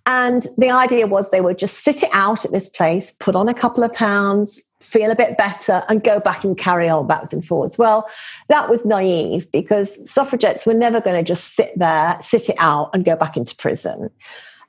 [0.07, 3.49] And the idea was they would just sit it out at this place, put on
[3.49, 7.35] a couple of pounds, feel a bit better, and go back and carry on backwards
[7.35, 7.77] and forwards.
[7.77, 8.09] Well,
[8.49, 12.91] that was naive because suffragettes were never going to just sit there, sit it out,
[12.95, 14.11] and go back into prison.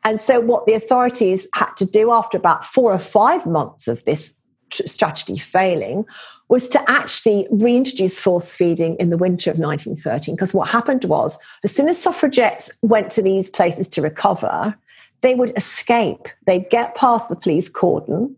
[0.03, 4.03] And so, what the authorities had to do after about four or five months of
[4.05, 4.37] this
[4.73, 6.05] strategy failing
[6.49, 10.35] was to actually reintroduce force feeding in the winter of 1913.
[10.35, 14.75] Because what happened was, as soon as suffragettes went to these places to recover,
[15.21, 16.27] they would escape.
[16.45, 18.35] They'd get past the police cordon.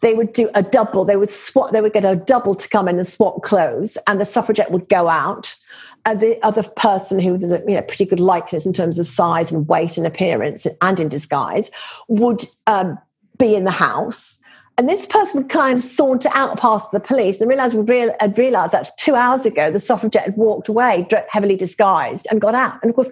[0.00, 1.04] They would do a double.
[1.04, 1.72] They would swap.
[1.72, 4.88] They would get a double to come in and swap clothes, and the suffragette would
[4.88, 5.56] go out.
[6.04, 9.06] And the other person who was a you know, pretty good likeness in terms of
[9.06, 11.70] size and weight and appearance and in disguise
[12.08, 12.98] would um,
[13.38, 14.42] be in the house
[14.78, 18.14] and this person would kind of saunter out past the police and realize would real,
[18.36, 22.78] realized that two hours ago the suffragette had walked away heavily disguised and got out.
[22.82, 23.10] And of course,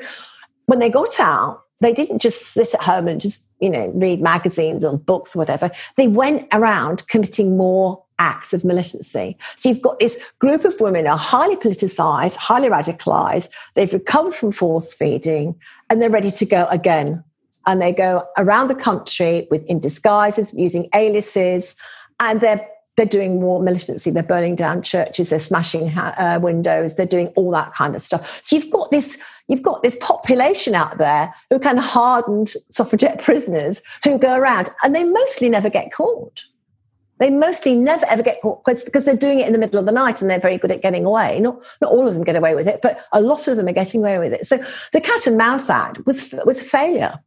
[0.66, 4.20] when they got out, they didn't just sit at home and just, you know, read
[4.20, 5.70] magazines or books or whatever.
[5.96, 9.36] They went around committing more acts of militancy.
[9.56, 13.50] So you've got this group of women are highly politicized, highly radicalized.
[13.74, 15.54] They've recovered from force feeding
[15.88, 17.24] and they're ready to go again
[17.66, 21.74] and they go around the country with in disguises using aliases
[22.18, 22.66] and they're
[22.96, 27.50] they're doing more militancy they're burning down churches they're smashing uh, windows they're doing all
[27.50, 31.56] that kind of stuff so you've got this you've got this population out there who
[31.56, 36.44] are kind of hardened suffragette prisoners who go around and they mostly never get caught
[37.20, 39.92] they mostly never ever get caught because they're doing it in the middle of the
[39.92, 41.38] night and they're very good at getting away.
[41.38, 43.72] Not, not all of them get away with it, but a lot of them are
[43.72, 44.46] getting away with it.
[44.46, 44.56] So
[44.92, 47.20] the Cat and Mouse Act was, was a failure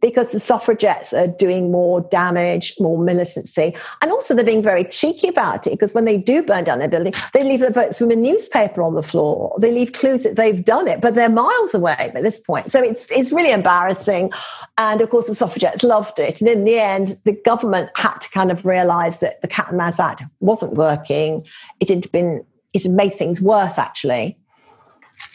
[0.00, 3.74] because the suffragettes are doing more damage, more militancy.
[4.00, 6.88] And also they're being very cheeky about it because when they do burn down their
[6.88, 9.56] building, they leave a votes from a newspaper on the floor.
[9.58, 12.70] They leave clues that they've done it, but they're miles away at this point.
[12.70, 14.32] So it's, it's really embarrassing.
[14.76, 16.40] And of course, the suffragettes loved it.
[16.40, 19.78] And in the end, the government had to kind of realize that the Cat and
[19.78, 21.44] Mouse Act wasn't working.
[21.80, 24.38] It had been, it had made things worse, actually.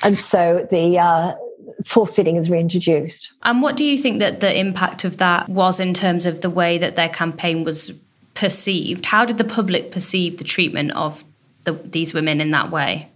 [0.02, 1.34] And so the, uh,
[1.83, 3.33] force feeding is reintroduced.
[3.43, 6.49] And what do you think that the impact of that was in terms of the
[6.49, 7.91] way that their campaign was
[8.33, 9.05] perceived?
[9.05, 11.23] How did the public perceive the treatment of
[11.65, 13.09] the, these women in that way?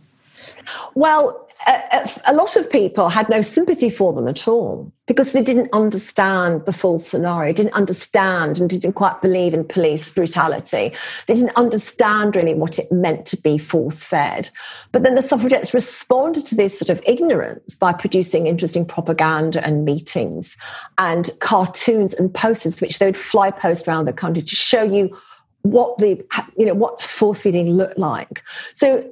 [0.96, 5.42] Well, a, a, lot of people had no sympathy for them at all because they
[5.42, 10.94] didn't understand the full scenario, didn't understand and didn't quite believe in police brutality.
[11.26, 14.50] They didn't understand really what it meant to be force fed.
[14.92, 19.86] But then the suffragettes responded to this sort of ignorance by producing interesting propaganda and
[19.86, 20.58] meetings
[20.98, 25.18] and cartoons and posters, which they would fly post around the country to show you
[25.64, 26.24] what the
[26.58, 28.44] you know what force feeding looked like.
[28.74, 29.12] So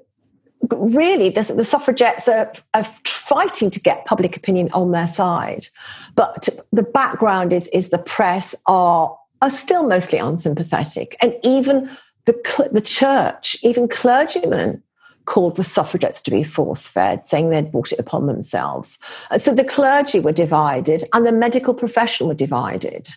[0.71, 5.67] really the, the suffragettes are, are, fighting to get public opinion on their side
[6.15, 11.89] but the background is is the press are are still mostly unsympathetic and even
[12.25, 14.81] the the church even clergymen
[15.25, 18.99] called for suffragettes to be force fed, saying they'd brought it upon themselves.
[19.37, 23.09] So the clergy were divided and the medical profession were divided.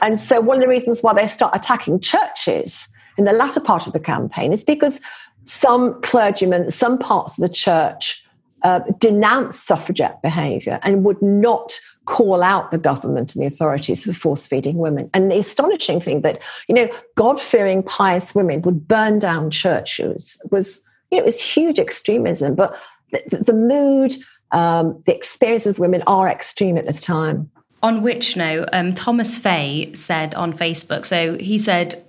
[0.00, 3.86] And so one of the reasons why they start attacking churches in the latter part
[3.86, 5.00] of the campaign is because
[5.44, 8.22] some clergymen, some parts of the church
[8.62, 14.12] uh, denounced suffragette behaviour and would not call out the government and the authorities for
[14.12, 15.10] force feeding women.
[15.14, 20.40] And the astonishing thing that, you know, God fearing, pious women would burn down churches
[20.50, 22.54] was, you know, it was huge extremism.
[22.54, 22.74] But
[23.12, 24.14] the, the mood,
[24.52, 27.50] um, the experiences of women are extreme at this time.
[27.82, 32.04] On which note, um, Thomas Fay said on Facebook, so he said,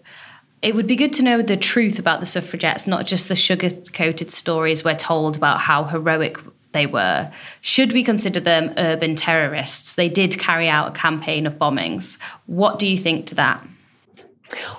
[0.64, 3.70] it would be good to know the truth about the suffragettes, not just the sugar
[3.92, 6.38] coated stories we're told about how heroic
[6.72, 7.30] they were.
[7.60, 9.96] Should we consider them urban terrorists?
[9.96, 12.18] They did carry out a campaign of bombings.
[12.46, 13.62] What do you think to that?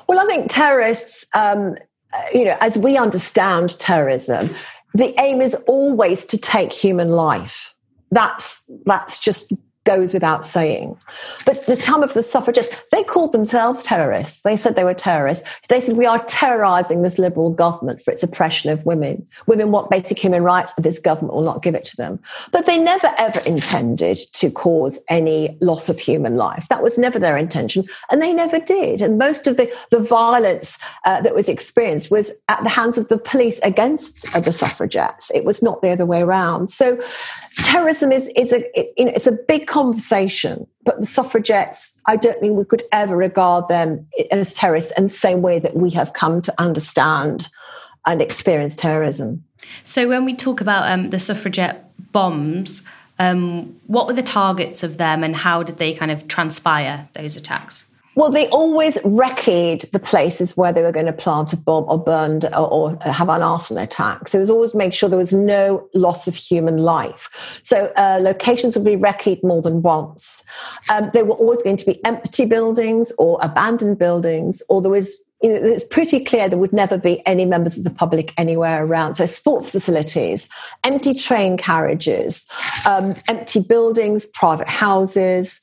[0.09, 1.77] Well, I think terrorists, um,
[2.33, 4.55] you know, as we understand terrorism,
[4.95, 7.75] the aim is always to take human life.
[8.11, 9.53] That's that's just
[9.85, 10.97] goes without saying.
[11.45, 14.43] But the time of the suffragists, they called themselves terrorists.
[14.43, 15.59] They said they were terrorists.
[15.69, 19.27] They said, We are terrorizing this liberal government for its oppression of women.
[19.47, 22.19] Women want basic human rights, but this government will not give it to them.
[22.51, 26.67] But they never, ever intended to cause any loss of human life.
[26.69, 29.03] That was never their intention, and they never did.
[29.03, 33.09] And most of the, the violence uh, that was experienced was at the hands of
[33.09, 35.31] the police against uh, the suffragettes.
[35.35, 36.71] It was not the other way around.
[36.71, 37.01] So
[37.57, 42.15] terrorism is, is a, it, you know, it's a big conversation, but the suffragettes, I
[42.15, 45.91] don't think we could ever regard them as terrorists in the same way that we
[45.91, 47.49] have come to understand
[48.07, 49.43] and experience terrorism.
[49.83, 52.83] So, when we talk about um, the suffragette bombs,
[53.19, 57.37] um, what were the targets of them and how did they kind of transpire those
[57.37, 57.85] attacks?
[58.17, 62.03] Well, they always recceed the places where they were going to plant a bomb or
[62.03, 64.29] burned or, or, have an arson attack.
[64.29, 67.29] So it was always make sure there was no loss of human life.
[67.63, 70.45] So uh, locations would be recceed more than once.
[70.89, 75.21] Um, they were always going to be empty buildings or abandoned buildings, or there was
[75.43, 78.85] you know, it's pretty clear there would never be any members of the public anywhere
[78.85, 79.17] around.
[79.17, 80.49] So, sports facilities,
[80.85, 82.49] empty train carriages,
[82.87, 85.61] um, empty buildings, private houses.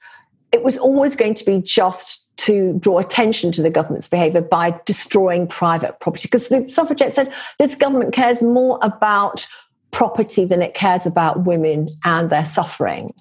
[0.52, 4.80] It was always going to be just to draw attention to the government's behaviour by
[4.86, 6.28] destroying private property.
[6.28, 9.48] Because the suffragette said this government cares more about
[9.92, 13.14] property than it cares about women and their suffering.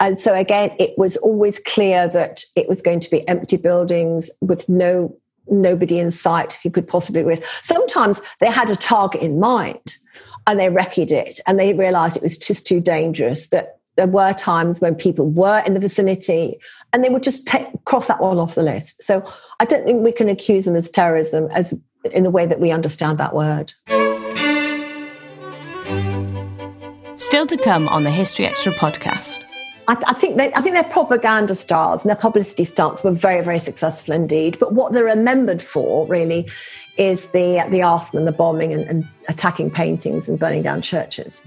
[0.00, 4.30] And so, again, it was always clear that it was going to be empty buildings
[4.40, 5.16] with no
[5.48, 7.42] nobody in sight who could possibly risk.
[7.62, 9.96] Sometimes they had a target in mind
[10.46, 14.32] and they recceed it and they realized it was just too dangerous that there were
[14.32, 16.58] times when people were in the vicinity
[16.92, 19.02] and they would just take, cross that one off the list.
[19.02, 19.26] So
[19.60, 21.74] I don't think we can accuse them as terrorism as
[22.12, 23.72] in the way that we understand that word.
[27.14, 29.44] Still to come on the History Extra podcast.
[29.88, 33.42] I, I, think they, I think their propaganda stars and their publicity stunts were very,
[33.42, 34.58] very successful indeed.
[34.58, 36.48] But what they're remembered for, really,
[36.98, 41.46] is the the arson and the bombing and, and attacking paintings and burning down churches.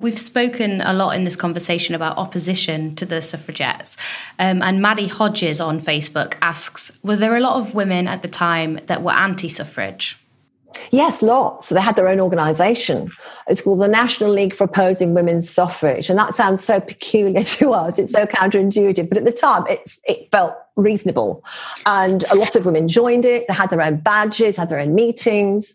[0.00, 3.98] We've spoken a lot in this conversation about opposition to the suffragettes.
[4.38, 8.28] Um, and Maddie Hodges on Facebook asks Were there a lot of women at the
[8.28, 10.18] time that were anti suffrage?
[10.90, 11.68] Yes, lots.
[11.68, 13.10] They had their own organisation.
[13.48, 16.08] It's called the National League for Opposing Women's Suffrage.
[16.08, 17.98] And that sounds so peculiar to us.
[17.98, 19.08] It's so counterintuitive.
[19.08, 21.44] But at the time, it's, it felt reasonable.
[21.86, 23.46] And a lot of women joined it.
[23.48, 25.74] They had their own badges, had their own meetings.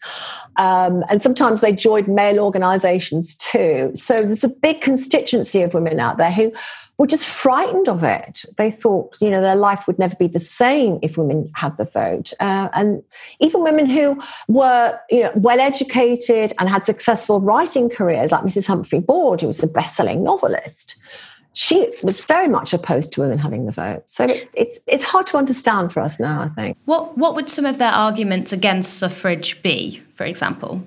[0.58, 3.91] Um, and sometimes they joined male organisations too.
[3.95, 6.51] So there's a big constituency of women out there who
[6.97, 8.45] were just frightened of it.
[8.58, 11.86] They thought, you know, their life would never be the same if women had the
[11.86, 12.31] vote.
[12.39, 13.03] Uh, and
[13.39, 18.67] even women who were, you know, well educated and had successful writing careers, like Mrs.
[18.67, 20.95] Humphry Ward, who was a best-selling novelist,
[21.55, 24.03] she was very much opposed to women having the vote.
[24.05, 26.41] So it, it's it's hard to understand for us now.
[26.41, 26.77] I think.
[26.85, 30.85] What what would some of their arguments against suffrage be, for example?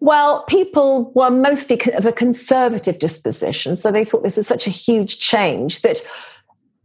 [0.00, 4.70] Well, people were mostly of a conservative disposition, so they thought this was such a
[4.70, 6.02] huge change that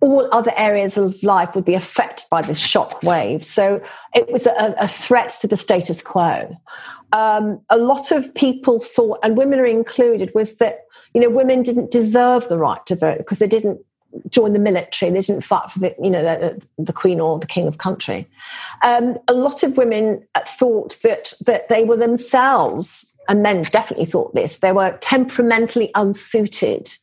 [0.02, 3.44] all other areas of life would be affected by this shock wave.
[3.44, 3.82] So
[4.14, 6.56] it was a, a threat to the status quo.
[7.12, 11.64] Um, a lot of people thought, and women are included, was that you know women
[11.64, 13.80] didn't deserve the right to vote because they didn't
[14.30, 15.12] join the military.
[15.12, 18.28] They didn't fight for the, you know, the, the queen or the king of country.
[18.84, 24.36] Um, a lot of women thought that that they were themselves, and men definitely thought
[24.36, 24.60] this.
[24.60, 26.96] They were temperamentally unsuited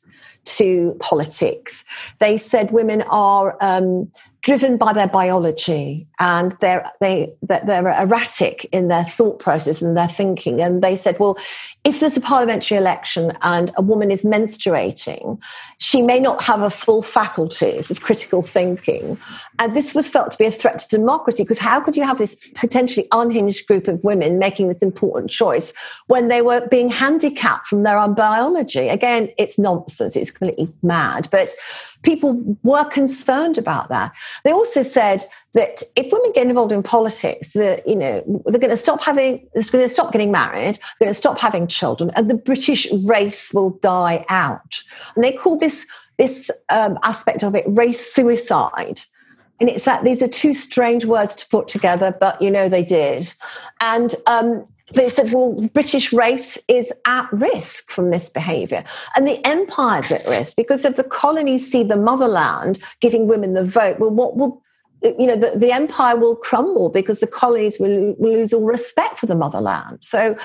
[0.45, 1.85] to politics.
[2.19, 4.11] They said women are um,
[4.43, 10.09] driven by their biology and they're they they're erratic in their thought process and their
[10.09, 10.61] thinking.
[10.61, 11.39] And they said well
[11.85, 15.39] if there's a parliamentary election and a woman is menstruating
[15.79, 19.17] she may not have a full faculties of critical thinking.
[19.61, 22.19] And this was felt to be a threat to democracy because how could you have
[22.19, 25.73] this potentially unhinged group of women making this important choice
[26.09, 28.89] when they were being handicapped from their own biology?
[28.89, 30.17] Again it's nonsense.
[30.17, 31.29] It's completely mad.
[31.31, 31.55] But
[32.03, 34.13] people were concerned about that.
[34.45, 35.25] They also said
[35.55, 39.49] that if women get involved in politics, that you know they're going to stop having,
[39.55, 42.91] they're going to stop getting married, they're going to stop having children, and the British
[43.05, 44.81] race will die out.
[45.15, 45.87] And they call this
[46.19, 49.01] this um, aspect of it race suicide.
[49.61, 52.85] And it's that these are two strange words to put together, but you know they
[52.85, 53.33] did.
[53.81, 58.85] And um, they said, well, British race is at risk from this behaviour.
[59.17, 63.65] And the empire's at risk because if the colonies see the motherland giving women the
[63.65, 64.63] vote, well, what will
[65.03, 69.19] you know, the, the empire will crumble because the colonies will, will lose all respect
[69.19, 69.99] for the motherland.
[70.01, 70.37] So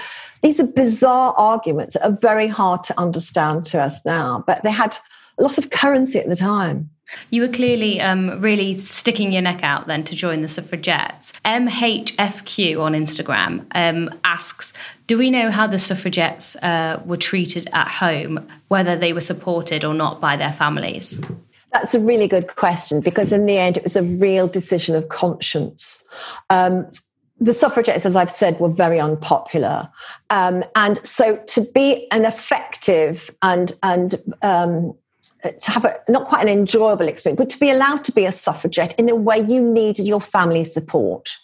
[0.41, 4.71] these are bizarre arguments that are very hard to understand to us now, but they
[4.71, 4.97] had
[5.37, 6.89] a lot of currency at the time.
[7.29, 11.33] You were clearly um, really sticking your neck out then to join the suffragettes.
[11.45, 14.73] MHFQ on Instagram um, asks
[15.07, 19.85] Do we know how the suffragettes uh, were treated at home, whether they were supported
[19.85, 21.21] or not by their families?
[21.73, 25.09] That's a really good question because, in the end, it was a real decision of
[25.09, 26.07] conscience.
[26.49, 26.89] Um,
[27.39, 29.89] the suffragettes, as I've said, were very unpopular,
[30.29, 34.95] um, and so to be an effective and and um,
[35.43, 38.25] Uh, to have a not quite an enjoyable experience, but to be allowed to be
[38.25, 41.37] a suffragette in a way you needed your family support.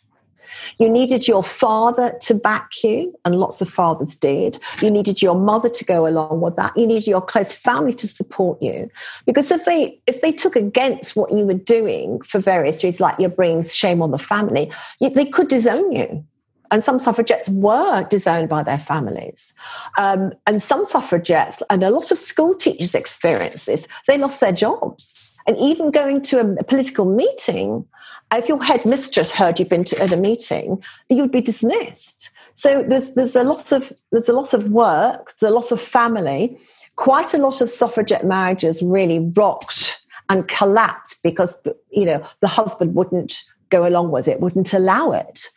[0.78, 4.60] You needed your father to back you, and lots of fathers did.
[4.82, 6.76] You needed your mother to go along with that.
[6.76, 8.90] You needed your close family to support you,
[9.28, 13.20] because if they if they took against what you were doing for various reasons, like
[13.20, 16.26] you're bringing shame on the family, they could disown you
[16.72, 19.54] and some suffragettes were disowned by their families.
[19.98, 24.52] Um, and some suffragettes, and a lot of school teachers experienced this, they lost their
[24.52, 25.38] jobs.
[25.46, 27.86] And even going to a, political meeting,
[28.32, 32.30] if your headmistress heard you'd been to, at a meeting, you would be dismissed.
[32.56, 35.82] So there's, there's, a lot of, there's a lot of work, there's a lot of
[35.82, 36.58] family.
[36.96, 41.58] Quite a lot of suffragette marriages really rocked and collapsed because
[41.92, 45.50] you know the husband wouldn't go along with it, wouldn't allow it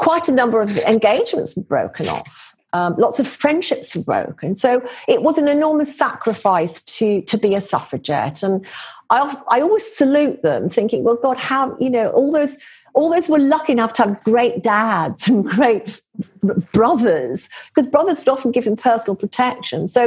[0.00, 2.54] quite a number of engagements were broken off.
[2.72, 4.56] Um, lots of friendships were broken.
[4.56, 8.42] So it was an enormous sacrifice to to be a suffragette.
[8.42, 8.64] And
[9.10, 12.56] I I always salute them, thinking, well, God, how you know all those
[12.94, 16.00] all those were lucky enough to have great dads and great
[16.72, 19.86] brothers, because brothers would often give them personal protection.
[19.86, 20.02] So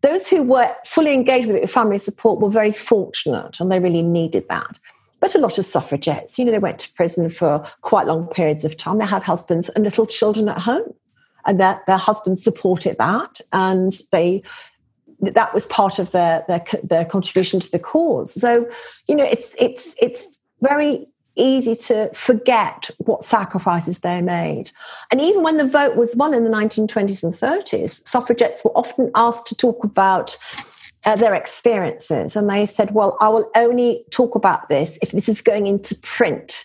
[0.00, 4.44] those who were fully engaged with family support were very fortunate, and they really needed
[4.48, 4.78] that
[5.20, 8.64] but a lot of suffragettes, you know, they went to prison for quite long periods
[8.64, 8.98] of time.
[8.98, 10.94] They had husbands and little children at home,
[11.46, 14.42] and their, their husbands supported that, and they
[15.20, 18.32] that was part of their, their their contribution to the cause.
[18.32, 18.70] So,
[19.06, 21.08] you know, it's it's it's very
[21.38, 24.70] easy to forget what sacrifices they made.
[25.10, 29.10] And even when the vote was won in the 1920s and 30s, suffragettes were often
[29.14, 30.36] asked to talk about
[31.04, 32.36] uh, their experiences.
[32.36, 35.94] And they said, Well, I will only talk about this if this is going into
[36.02, 36.64] print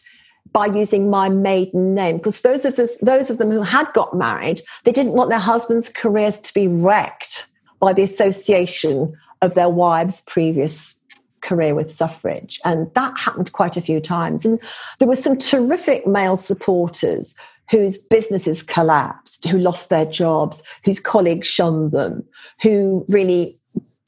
[0.51, 2.17] by using my maiden name.
[2.17, 5.89] Because those of, those of them who had got married, they didn't want their husbands'
[5.89, 7.47] careers to be wrecked
[7.79, 10.99] by the association of their wives' previous
[11.41, 12.59] career with suffrage.
[12.63, 14.45] And that happened quite a few times.
[14.45, 14.59] And
[14.99, 17.36] there were some terrific male supporters
[17.69, 22.23] whose businesses collapsed, who lost their jobs, whose colleagues shunned them,
[22.61, 23.59] who really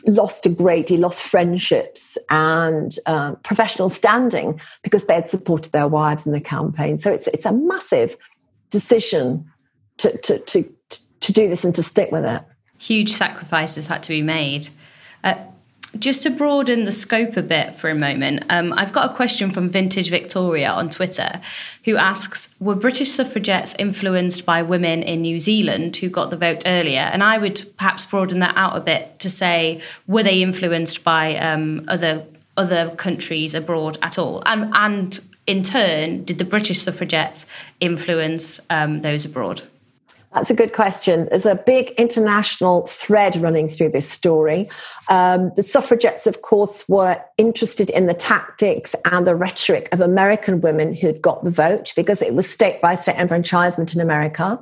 [0.08, 5.88] lost a great deal, lost friendships and uh, professional standing because they had supported their
[5.88, 6.98] wives in the campaign.
[7.00, 8.18] So it's it's a massive
[8.70, 9.50] decision
[9.98, 10.64] to to to
[11.22, 12.44] to do this and to stick with it.
[12.78, 14.70] Huge sacrifices had to be made.
[15.24, 15.36] Uh,
[16.00, 19.52] just to broaden the scope a bit for a moment, um, I've got a question
[19.52, 21.42] from Vintage Victoria on Twitter
[21.86, 26.64] who asks Were British suffragettes influenced by women in New Zealand who got the vote
[26.66, 27.00] earlier?
[27.00, 31.36] And I would perhaps broaden that out a bit to say, were they influenced by
[31.38, 32.26] um, other
[32.58, 34.42] other countries abroad at all?
[34.46, 37.46] And, and in turn, did the British suffragettes
[37.80, 39.62] influence um, those abroad?
[40.36, 41.28] That's a good question.
[41.30, 44.70] There's a big international thread running through this story.
[45.08, 50.60] Um, the suffragettes, of course, were interested in the tactics and the rhetoric of American
[50.60, 54.60] women who'd got the vote because it was state by state enfranchisement in America.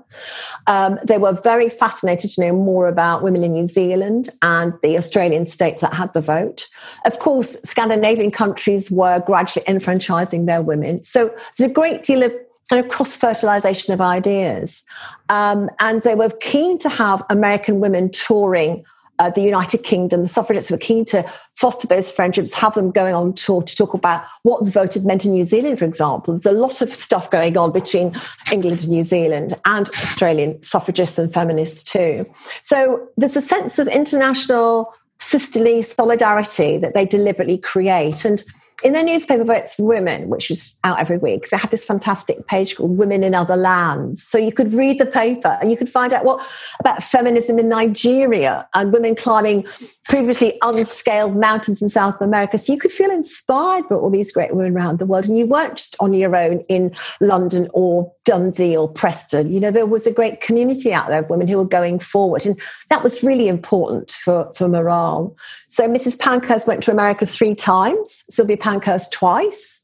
[0.68, 4.96] Um, they were very fascinated to know more about women in New Zealand and the
[4.96, 6.68] Australian states that had the vote.
[7.06, 11.04] Of course, Scandinavian countries were gradually enfranchising their women.
[11.04, 12.32] So there's a great deal of
[12.70, 14.84] kind of cross fertilization of ideas.
[15.30, 18.86] Um, and they were keen to have American women touring
[19.20, 20.24] uh, the United Kingdom.
[20.24, 21.24] The suffragettes were keen to
[21.56, 25.06] foster those friendships, have them going on tour to talk about what the vote had
[25.06, 26.34] meant in New Zealand, for example.
[26.34, 28.16] There's a lot of stuff going on between
[28.52, 32.26] England and New Zealand and Australian suffragists and feminists too.
[32.64, 38.26] So there's a sense of international sisterly solidarity that they deliberately create.
[38.26, 38.44] And
[38.84, 42.76] in their newspaper for women which is out every week they had this fantastic page
[42.76, 44.24] called women in other lands.
[44.24, 46.46] So you could read the paper and you could find out what
[46.80, 49.66] about feminism in nigeria and women climbing
[50.06, 54.56] previously unscaled mountains in south america so you could feel inspired by all these great
[54.56, 58.76] women around the world and you weren't just on your own in london or dundee
[58.76, 61.66] or preston you know there was a great community out there of women who were
[61.66, 65.36] going forward and that was really important for, for morale
[65.68, 69.82] so mrs pankhurst went to america three times sylvia Pankhurst twice.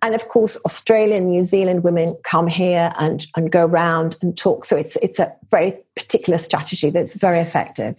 [0.00, 4.64] And of course, Australian, New Zealand women come here and, and go around and talk.
[4.64, 7.96] So it's, it's a very particular strategy that's very effective.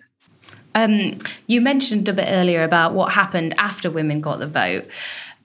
[0.76, 4.86] Um, you mentioned a bit earlier about what happened after women got the vote.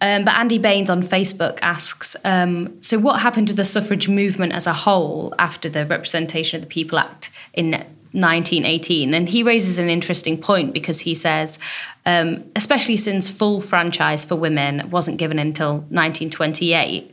[0.01, 4.53] Um, but Andy Baines on Facebook asks um, So, what happened to the suffrage movement
[4.53, 7.71] as a whole after the Representation of the People Act in
[8.15, 9.13] 1918.
[9.13, 11.59] And he raises an interesting point because he says,
[12.07, 17.13] um, especially since full franchise for women wasn't given until 1928,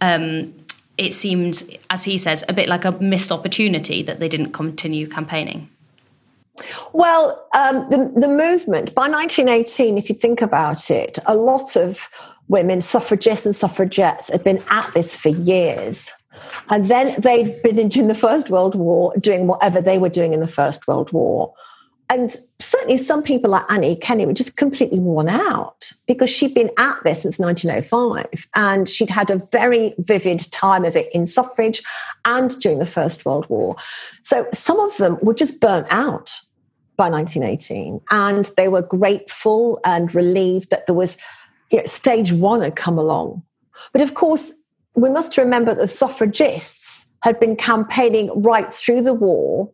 [0.00, 0.54] um,
[0.98, 5.06] it seemed, as he says, a bit like a missed opportunity that they didn't continue
[5.06, 5.70] campaigning.
[6.92, 12.08] Well, um, the, the movement, by 1918, if you think about it, a lot of
[12.48, 16.10] women, suffragists and suffragettes, had been at this for years.
[16.68, 20.40] And then they'd been in the First World War doing whatever they were doing in
[20.40, 21.52] the First World War.
[22.08, 26.70] And certainly some people like Annie Kenney were just completely worn out because she'd been
[26.76, 31.82] at this since 1905 and she'd had a very vivid time of it in suffrage
[32.24, 33.76] and during the First World War.
[34.24, 36.40] So some of them were just burnt out
[37.00, 41.16] by 1918 and they were grateful and relieved that there was
[41.70, 43.42] you know, stage one had come along.
[43.94, 44.52] But of course,
[44.94, 49.70] we must remember that the suffragists had been campaigning right through the war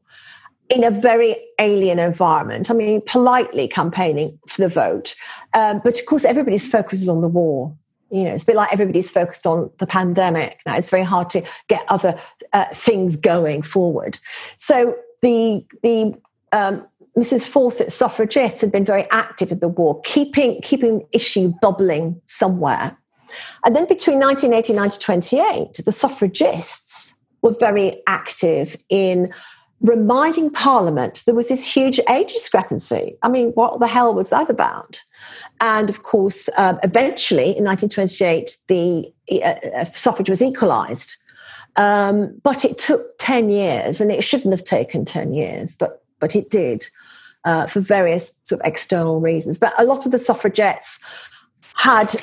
[0.68, 2.70] in a very alien environment.
[2.70, 5.16] I mean, politely campaigning for the vote.
[5.52, 7.76] Um, but of course, everybody's focus is on the war.
[8.12, 10.60] You know, it's a bit like everybody's focused on the pandemic.
[10.64, 12.16] Now, it's very hard to get other
[12.52, 14.20] uh, things going forward.
[14.58, 16.14] So the the
[16.52, 17.48] um, Mrs.
[17.48, 22.96] Fawcett suffragists had been very active in the war, keeping keeping the issue bubbling somewhere.
[23.64, 29.32] And then between 1980 and 1928, the suffragists were very active in
[29.80, 33.16] reminding Parliament there was this huge age discrepancy.
[33.22, 35.02] I mean, what the hell was that about?
[35.60, 41.16] And of course, um, eventually in 1928, the uh, uh, suffrage was equalised.
[41.76, 46.34] Um, but it took 10 years, and it shouldn't have taken 10 years, but, but
[46.34, 46.86] it did
[47.46, 49.58] uh, for various sort of external reasons.
[49.58, 50.98] But a lot of the suffragettes
[51.74, 52.14] had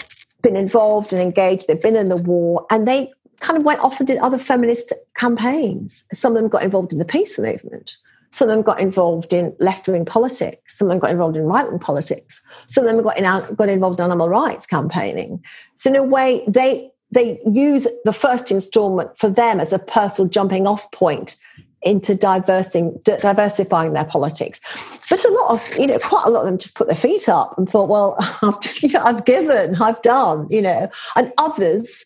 [0.43, 3.99] been involved and engaged, they'd been in the war, and they kind of went off
[3.99, 6.05] and did other feminist campaigns.
[6.13, 7.97] Some of them got involved in the peace movement.
[8.32, 10.76] Some of them got involved in left wing politics.
[10.76, 12.43] Some of them got involved in right wing politics.
[12.67, 15.41] Some of them got, in, got involved in animal rights campaigning.
[15.76, 20.30] So, in a way, they, they use the first installment for them as a personal
[20.30, 21.38] jumping off point
[21.84, 24.61] into diversifying their politics.
[25.09, 27.27] But a lot of, you know, quite a lot of them just put their feet
[27.27, 28.57] up and thought, well, I've,
[28.95, 32.05] I've given, I've done, you know, and others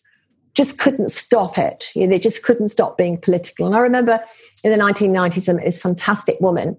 [0.54, 1.90] just couldn't stop it.
[1.94, 3.66] You know, they just couldn't stop being political.
[3.66, 4.22] And I remember
[4.64, 6.76] in the 1990s, this fantastic woman,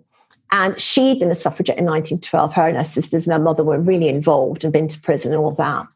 [0.52, 2.54] and she'd been a suffragette in 1912.
[2.54, 5.40] Her and her sisters and her mother were really involved and been to prison and
[5.40, 5.88] all that.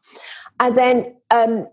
[0.60, 1.66] And then um,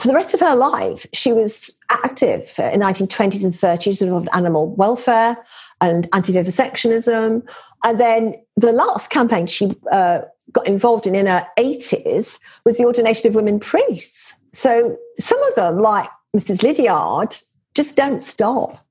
[0.00, 4.30] for the rest of her life, she was active in the 1920s and 30s involved
[4.32, 5.36] animal welfare
[5.82, 7.46] and anti-vivisectionism.
[7.84, 10.22] And then the last campaign she uh,
[10.52, 14.34] got involved in in her 80s was the ordination of women priests.
[14.54, 16.62] So some of them, like Mrs.
[16.62, 17.36] Lydiard,
[17.74, 18.82] just don't stop.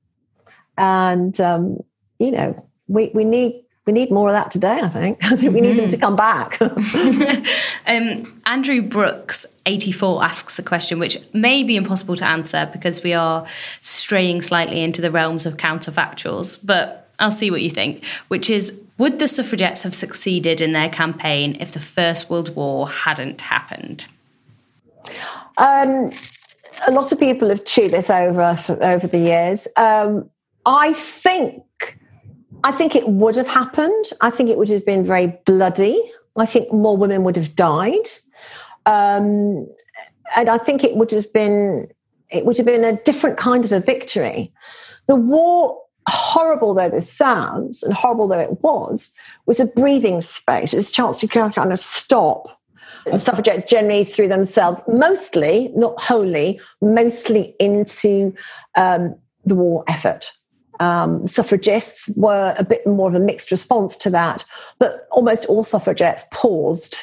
[0.78, 1.80] And, um,
[2.20, 2.56] you know,
[2.88, 5.18] we, we need we need more of that today, I think.
[5.24, 5.80] I think we need mm-hmm.
[5.80, 6.62] them to come back.
[7.88, 13.16] um, Andrew Brooks, 84, asks a question which may be impossible to answer because we
[13.16, 13.48] are
[13.82, 18.80] straying slightly into the realms of counterfactuals, but I'll see what you think, which is
[19.00, 24.06] Would the suffragettes have succeeded in their campaign if the First World War hadn't happened?
[25.58, 26.12] Um,
[26.88, 29.68] a lot of people have chewed this over over the years.
[29.76, 30.30] Um,
[30.66, 31.64] I think
[32.64, 34.06] I think it would have happened.
[34.22, 36.02] I think it would have been very bloody.
[36.36, 38.08] I think more women would have died.
[38.86, 39.68] Um,
[40.36, 41.88] and I think it would have been
[42.32, 44.54] it would have been a different kind of a victory.
[45.08, 49.16] The war, horrible though this sounds, and horrible though it was,
[49.48, 50.74] was a breathing space.
[50.74, 52.60] It was a chance to kind of stop.
[53.06, 58.36] And suffragettes generally threw themselves mostly, not wholly, mostly into
[58.76, 60.32] um, the war effort.
[60.80, 64.46] Um, suffragists were a bit more of a mixed response to that,
[64.80, 67.00] but almost all suffragettes paused,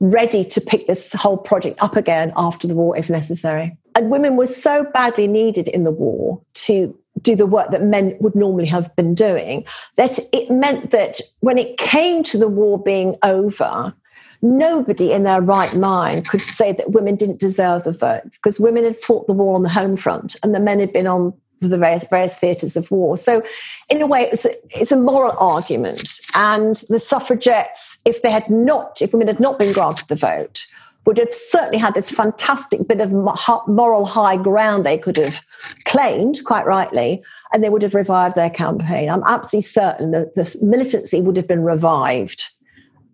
[0.00, 3.76] ready to pick this whole project up again after the war if necessary.
[3.94, 8.14] And women were so badly needed in the war to do the work that men
[8.20, 9.64] would normally have been doing
[9.96, 13.94] that it meant that when it came to the war being over,
[14.42, 18.84] nobody in their right mind could say that women didn't deserve the vote because women
[18.84, 21.78] had fought the war on the home front and the men had been on the
[21.78, 23.16] various, various theatres of war.
[23.16, 23.42] So,
[23.88, 26.20] in a way, it a, it's a moral argument.
[26.34, 30.66] And the suffragettes, if they had not, if women had not been granted the vote,
[31.06, 35.40] would have certainly had this fantastic bit of moral high ground they could have
[35.84, 39.08] claimed, quite rightly, and they would have revived their campaign.
[39.08, 42.48] I'm absolutely certain that the militancy would have been revived.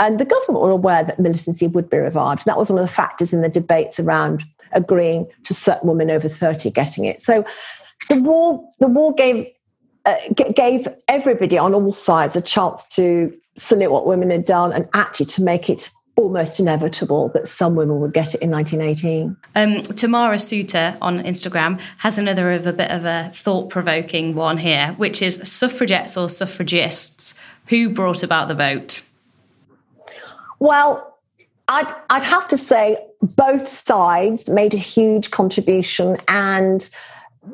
[0.01, 2.47] And the government were aware that militancy would be revived.
[2.47, 6.28] That was one of the factors in the debates around agreeing to certain women over
[6.28, 7.20] 30 getting it.
[7.20, 7.45] So
[8.09, 9.46] the war the war gave
[10.05, 10.14] uh,
[10.55, 15.26] gave everybody on all sides a chance to salute what women had done and actually
[15.26, 19.36] to make it almost inevitable that some women would get it in 1918.
[19.55, 24.94] Um, Tamara Suter on Instagram has another of a bit of a thought-provoking one here,
[24.98, 27.34] which is suffragettes or suffragists
[27.68, 29.03] who brought about the vote.
[30.59, 31.18] Well,
[31.68, 36.88] I'd I'd have to say both sides made a huge contribution and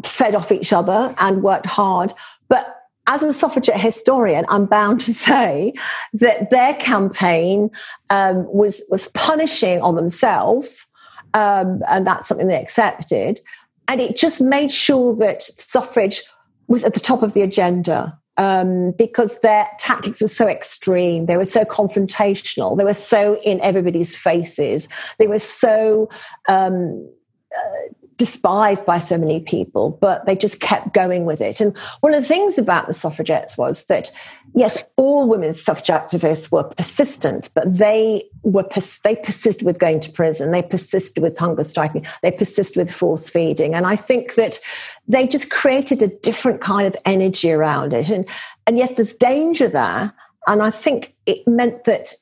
[0.04, 2.12] fed off each other and worked hard.
[2.48, 2.74] But
[3.06, 5.72] as a suffragette historian, I'm bound to say
[6.14, 7.70] that their campaign
[8.10, 10.86] um, was was punishing on themselves,
[11.34, 13.40] um, and that's something they accepted.
[13.88, 16.22] And it just made sure that suffrage
[16.66, 21.24] was at the top of the agenda um, because their tactics were so extreme.
[21.24, 22.76] They were so confrontational.
[22.76, 24.88] They were so in everybody's faces.
[25.18, 26.08] They were so
[26.48, 27.10] um,
[27.56, 31.60] uh, despised by so many people, but they just kept going with it.
[31.60, 34.10] And one of the things about the suffragettes was that,
[34.54, 40.00] yes, all women's suffrage activists were persistent, but they were pers- they persisted with going
[40.00, 44.34] to prison, they persisted with hunger striking, they persisted with force feeding, and I think
[44.34, 44.58] that
[45.06, 48.10] they just created a different kind of energy around it.
[48.10, 48.26] And
[48.66, 50.12] and yes, there's danger there,
[50.48, 52.14] and I think it meant that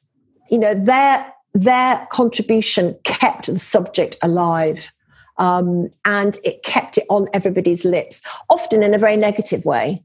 [0.51, 4.93] you know their their contribution kept the subject alive
[5.39, 10.03] um, and it kept it on everybody's lips, often in a very negative way.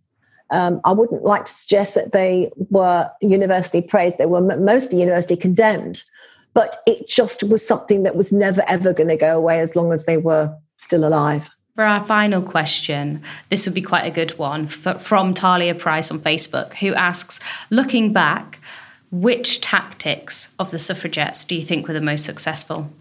[0.49, 4.17] Um, I wouldn't like to suggest that they were universally praised.
[4.17, 6.03] They were mostly universally condemned,
[6.53, 9.93] but it just was something that was never ever going to go away as long
[9.93, 11.49] as they were still alive.
[11.75, 16.19] For our final question, this would be quite a good one from Talia Price on
[16.19, 18.59] Facebook, who asks Looking back,
[19.09, 22.91] which tactics of the suffragettes do you think were the most successful?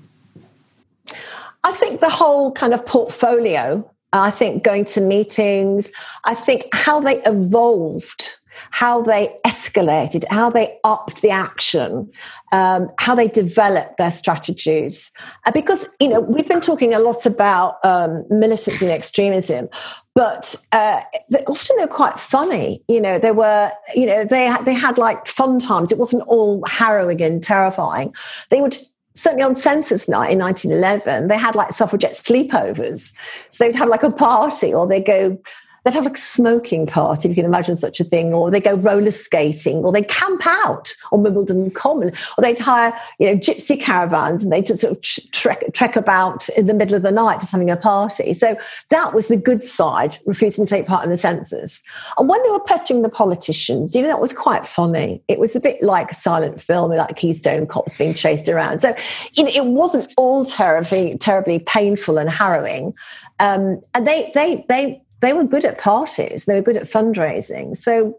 [1.65, 5.93] I think the whole kind of portfolio, I think going to meetings,
[6.25, 8.37] I think how they evolved,
[8.71, 12.11] how they escalated, how they upped the action,
[12.53, 15.13] um, how they developed their strategies.
[15.47, 19.69] Uh, because, you know, we've been talking a lot about um, militancy and extremism,
[20.15, 21.03] but uh,
[21.47, 22.83] often they're quite funny.
[22.89, 25.93] You know, they were, you know, they, they had like fun times.
[25.93, 28.15] It wasn't all harrowing and terrifying.
[28.51, 28.77] They would
[29.21, 33.15] certainly on census night in 1911, they had like suffragette sleepovers.
[33.51, 35.39] So they'd have like a party or they'd go
[35.85, 38.75] they'd have a smoking party, if you can imagine such a thing, or they go
[38.75, 43.81] roller skating, or they camp out on Wimbledon Common, or they'd hire, you know, gypsy
[43.81, 45.03] caravans and they just sort of
[45.33, 48.35] trek, trek about in the middle of the night just having a party.
[48.35, 48.57] So
[48.91, 51.83] that was the good side, refusing to take part in the census.
[52.19, 55.23] And when they were pestering the politicians, you know, that was quite funny.
[55.29, 58.81] It was a bit like a silent film, like Keystone cops being chased around.
[58.81, 58.95] So
[59.33, 62.95] you know, it wasn't all terribly, terribly painful and harrowing.
[63.39, 66.47] Um, and they, they, they, they were good at parties.
[66.47, 67.77] They were good at fundraising.
[67.77, 68.19] So,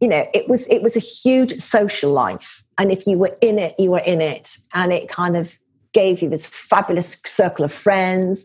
[0.00, 3.58] you know, it was it was a huge social life, and if you were in
[3.58, 5.58] it, you were in it, and it kind of
[5.92, 8.44] gave you this fabulous circle of friends.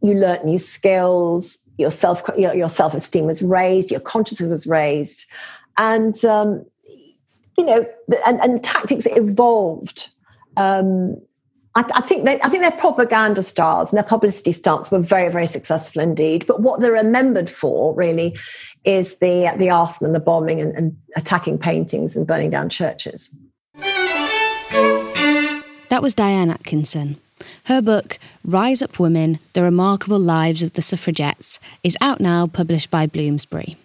[0.00, 1.58] You learnt new skills.
[1.76, 3.90] Your self your, your self esteem was raised.
[3.90, 5.30] Your consciousness was raised,
[5.76, 6.64] and um,
[7.58, 7.86] you know,
[8.26, 10.10] and, and tactics evolved.
[10.56, 11.20] Um,
[11.76, 15.30] I, I, think they, I think their propaganda stars and their publicity stunts were very,
[15.30, 16.46] very successful indeed.
[16.46, 18.36] But what they're remembered for really
[18.84, 23.36] is the the arson and the bombing and, and attacking paintings and burning down churches.
[25.88, 27.20] That was Diane Atkinson.
[27.64, 32.90] Her book, Rise Up Women The Remarkable Lives of the Suffragettes, is out now, published
[32.90, 33.76] by Bloomsbury.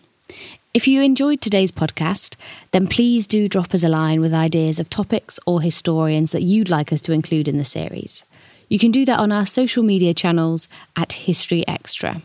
[0.71, 2.35] If you enjoyed today's podcast,
[2.73, 6.69] then please do drop us a line with ideas of topics or historians that you'd
[6.69, 8.23] like us to include in the series.
[8.67, 12.21] You can do that on our social media channels at History Extra.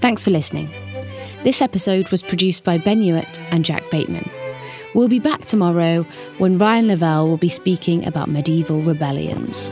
[0.00, 0.68] Thanks for listening.
[1.44, 4.28] This episode was produced by Ben Hewitt and Jack Bateman.
[4.92, 6.04] We'll be back tomorrow
[6.38, 9.68] when Ryan Lavelle will be speaking about medieval rebellions.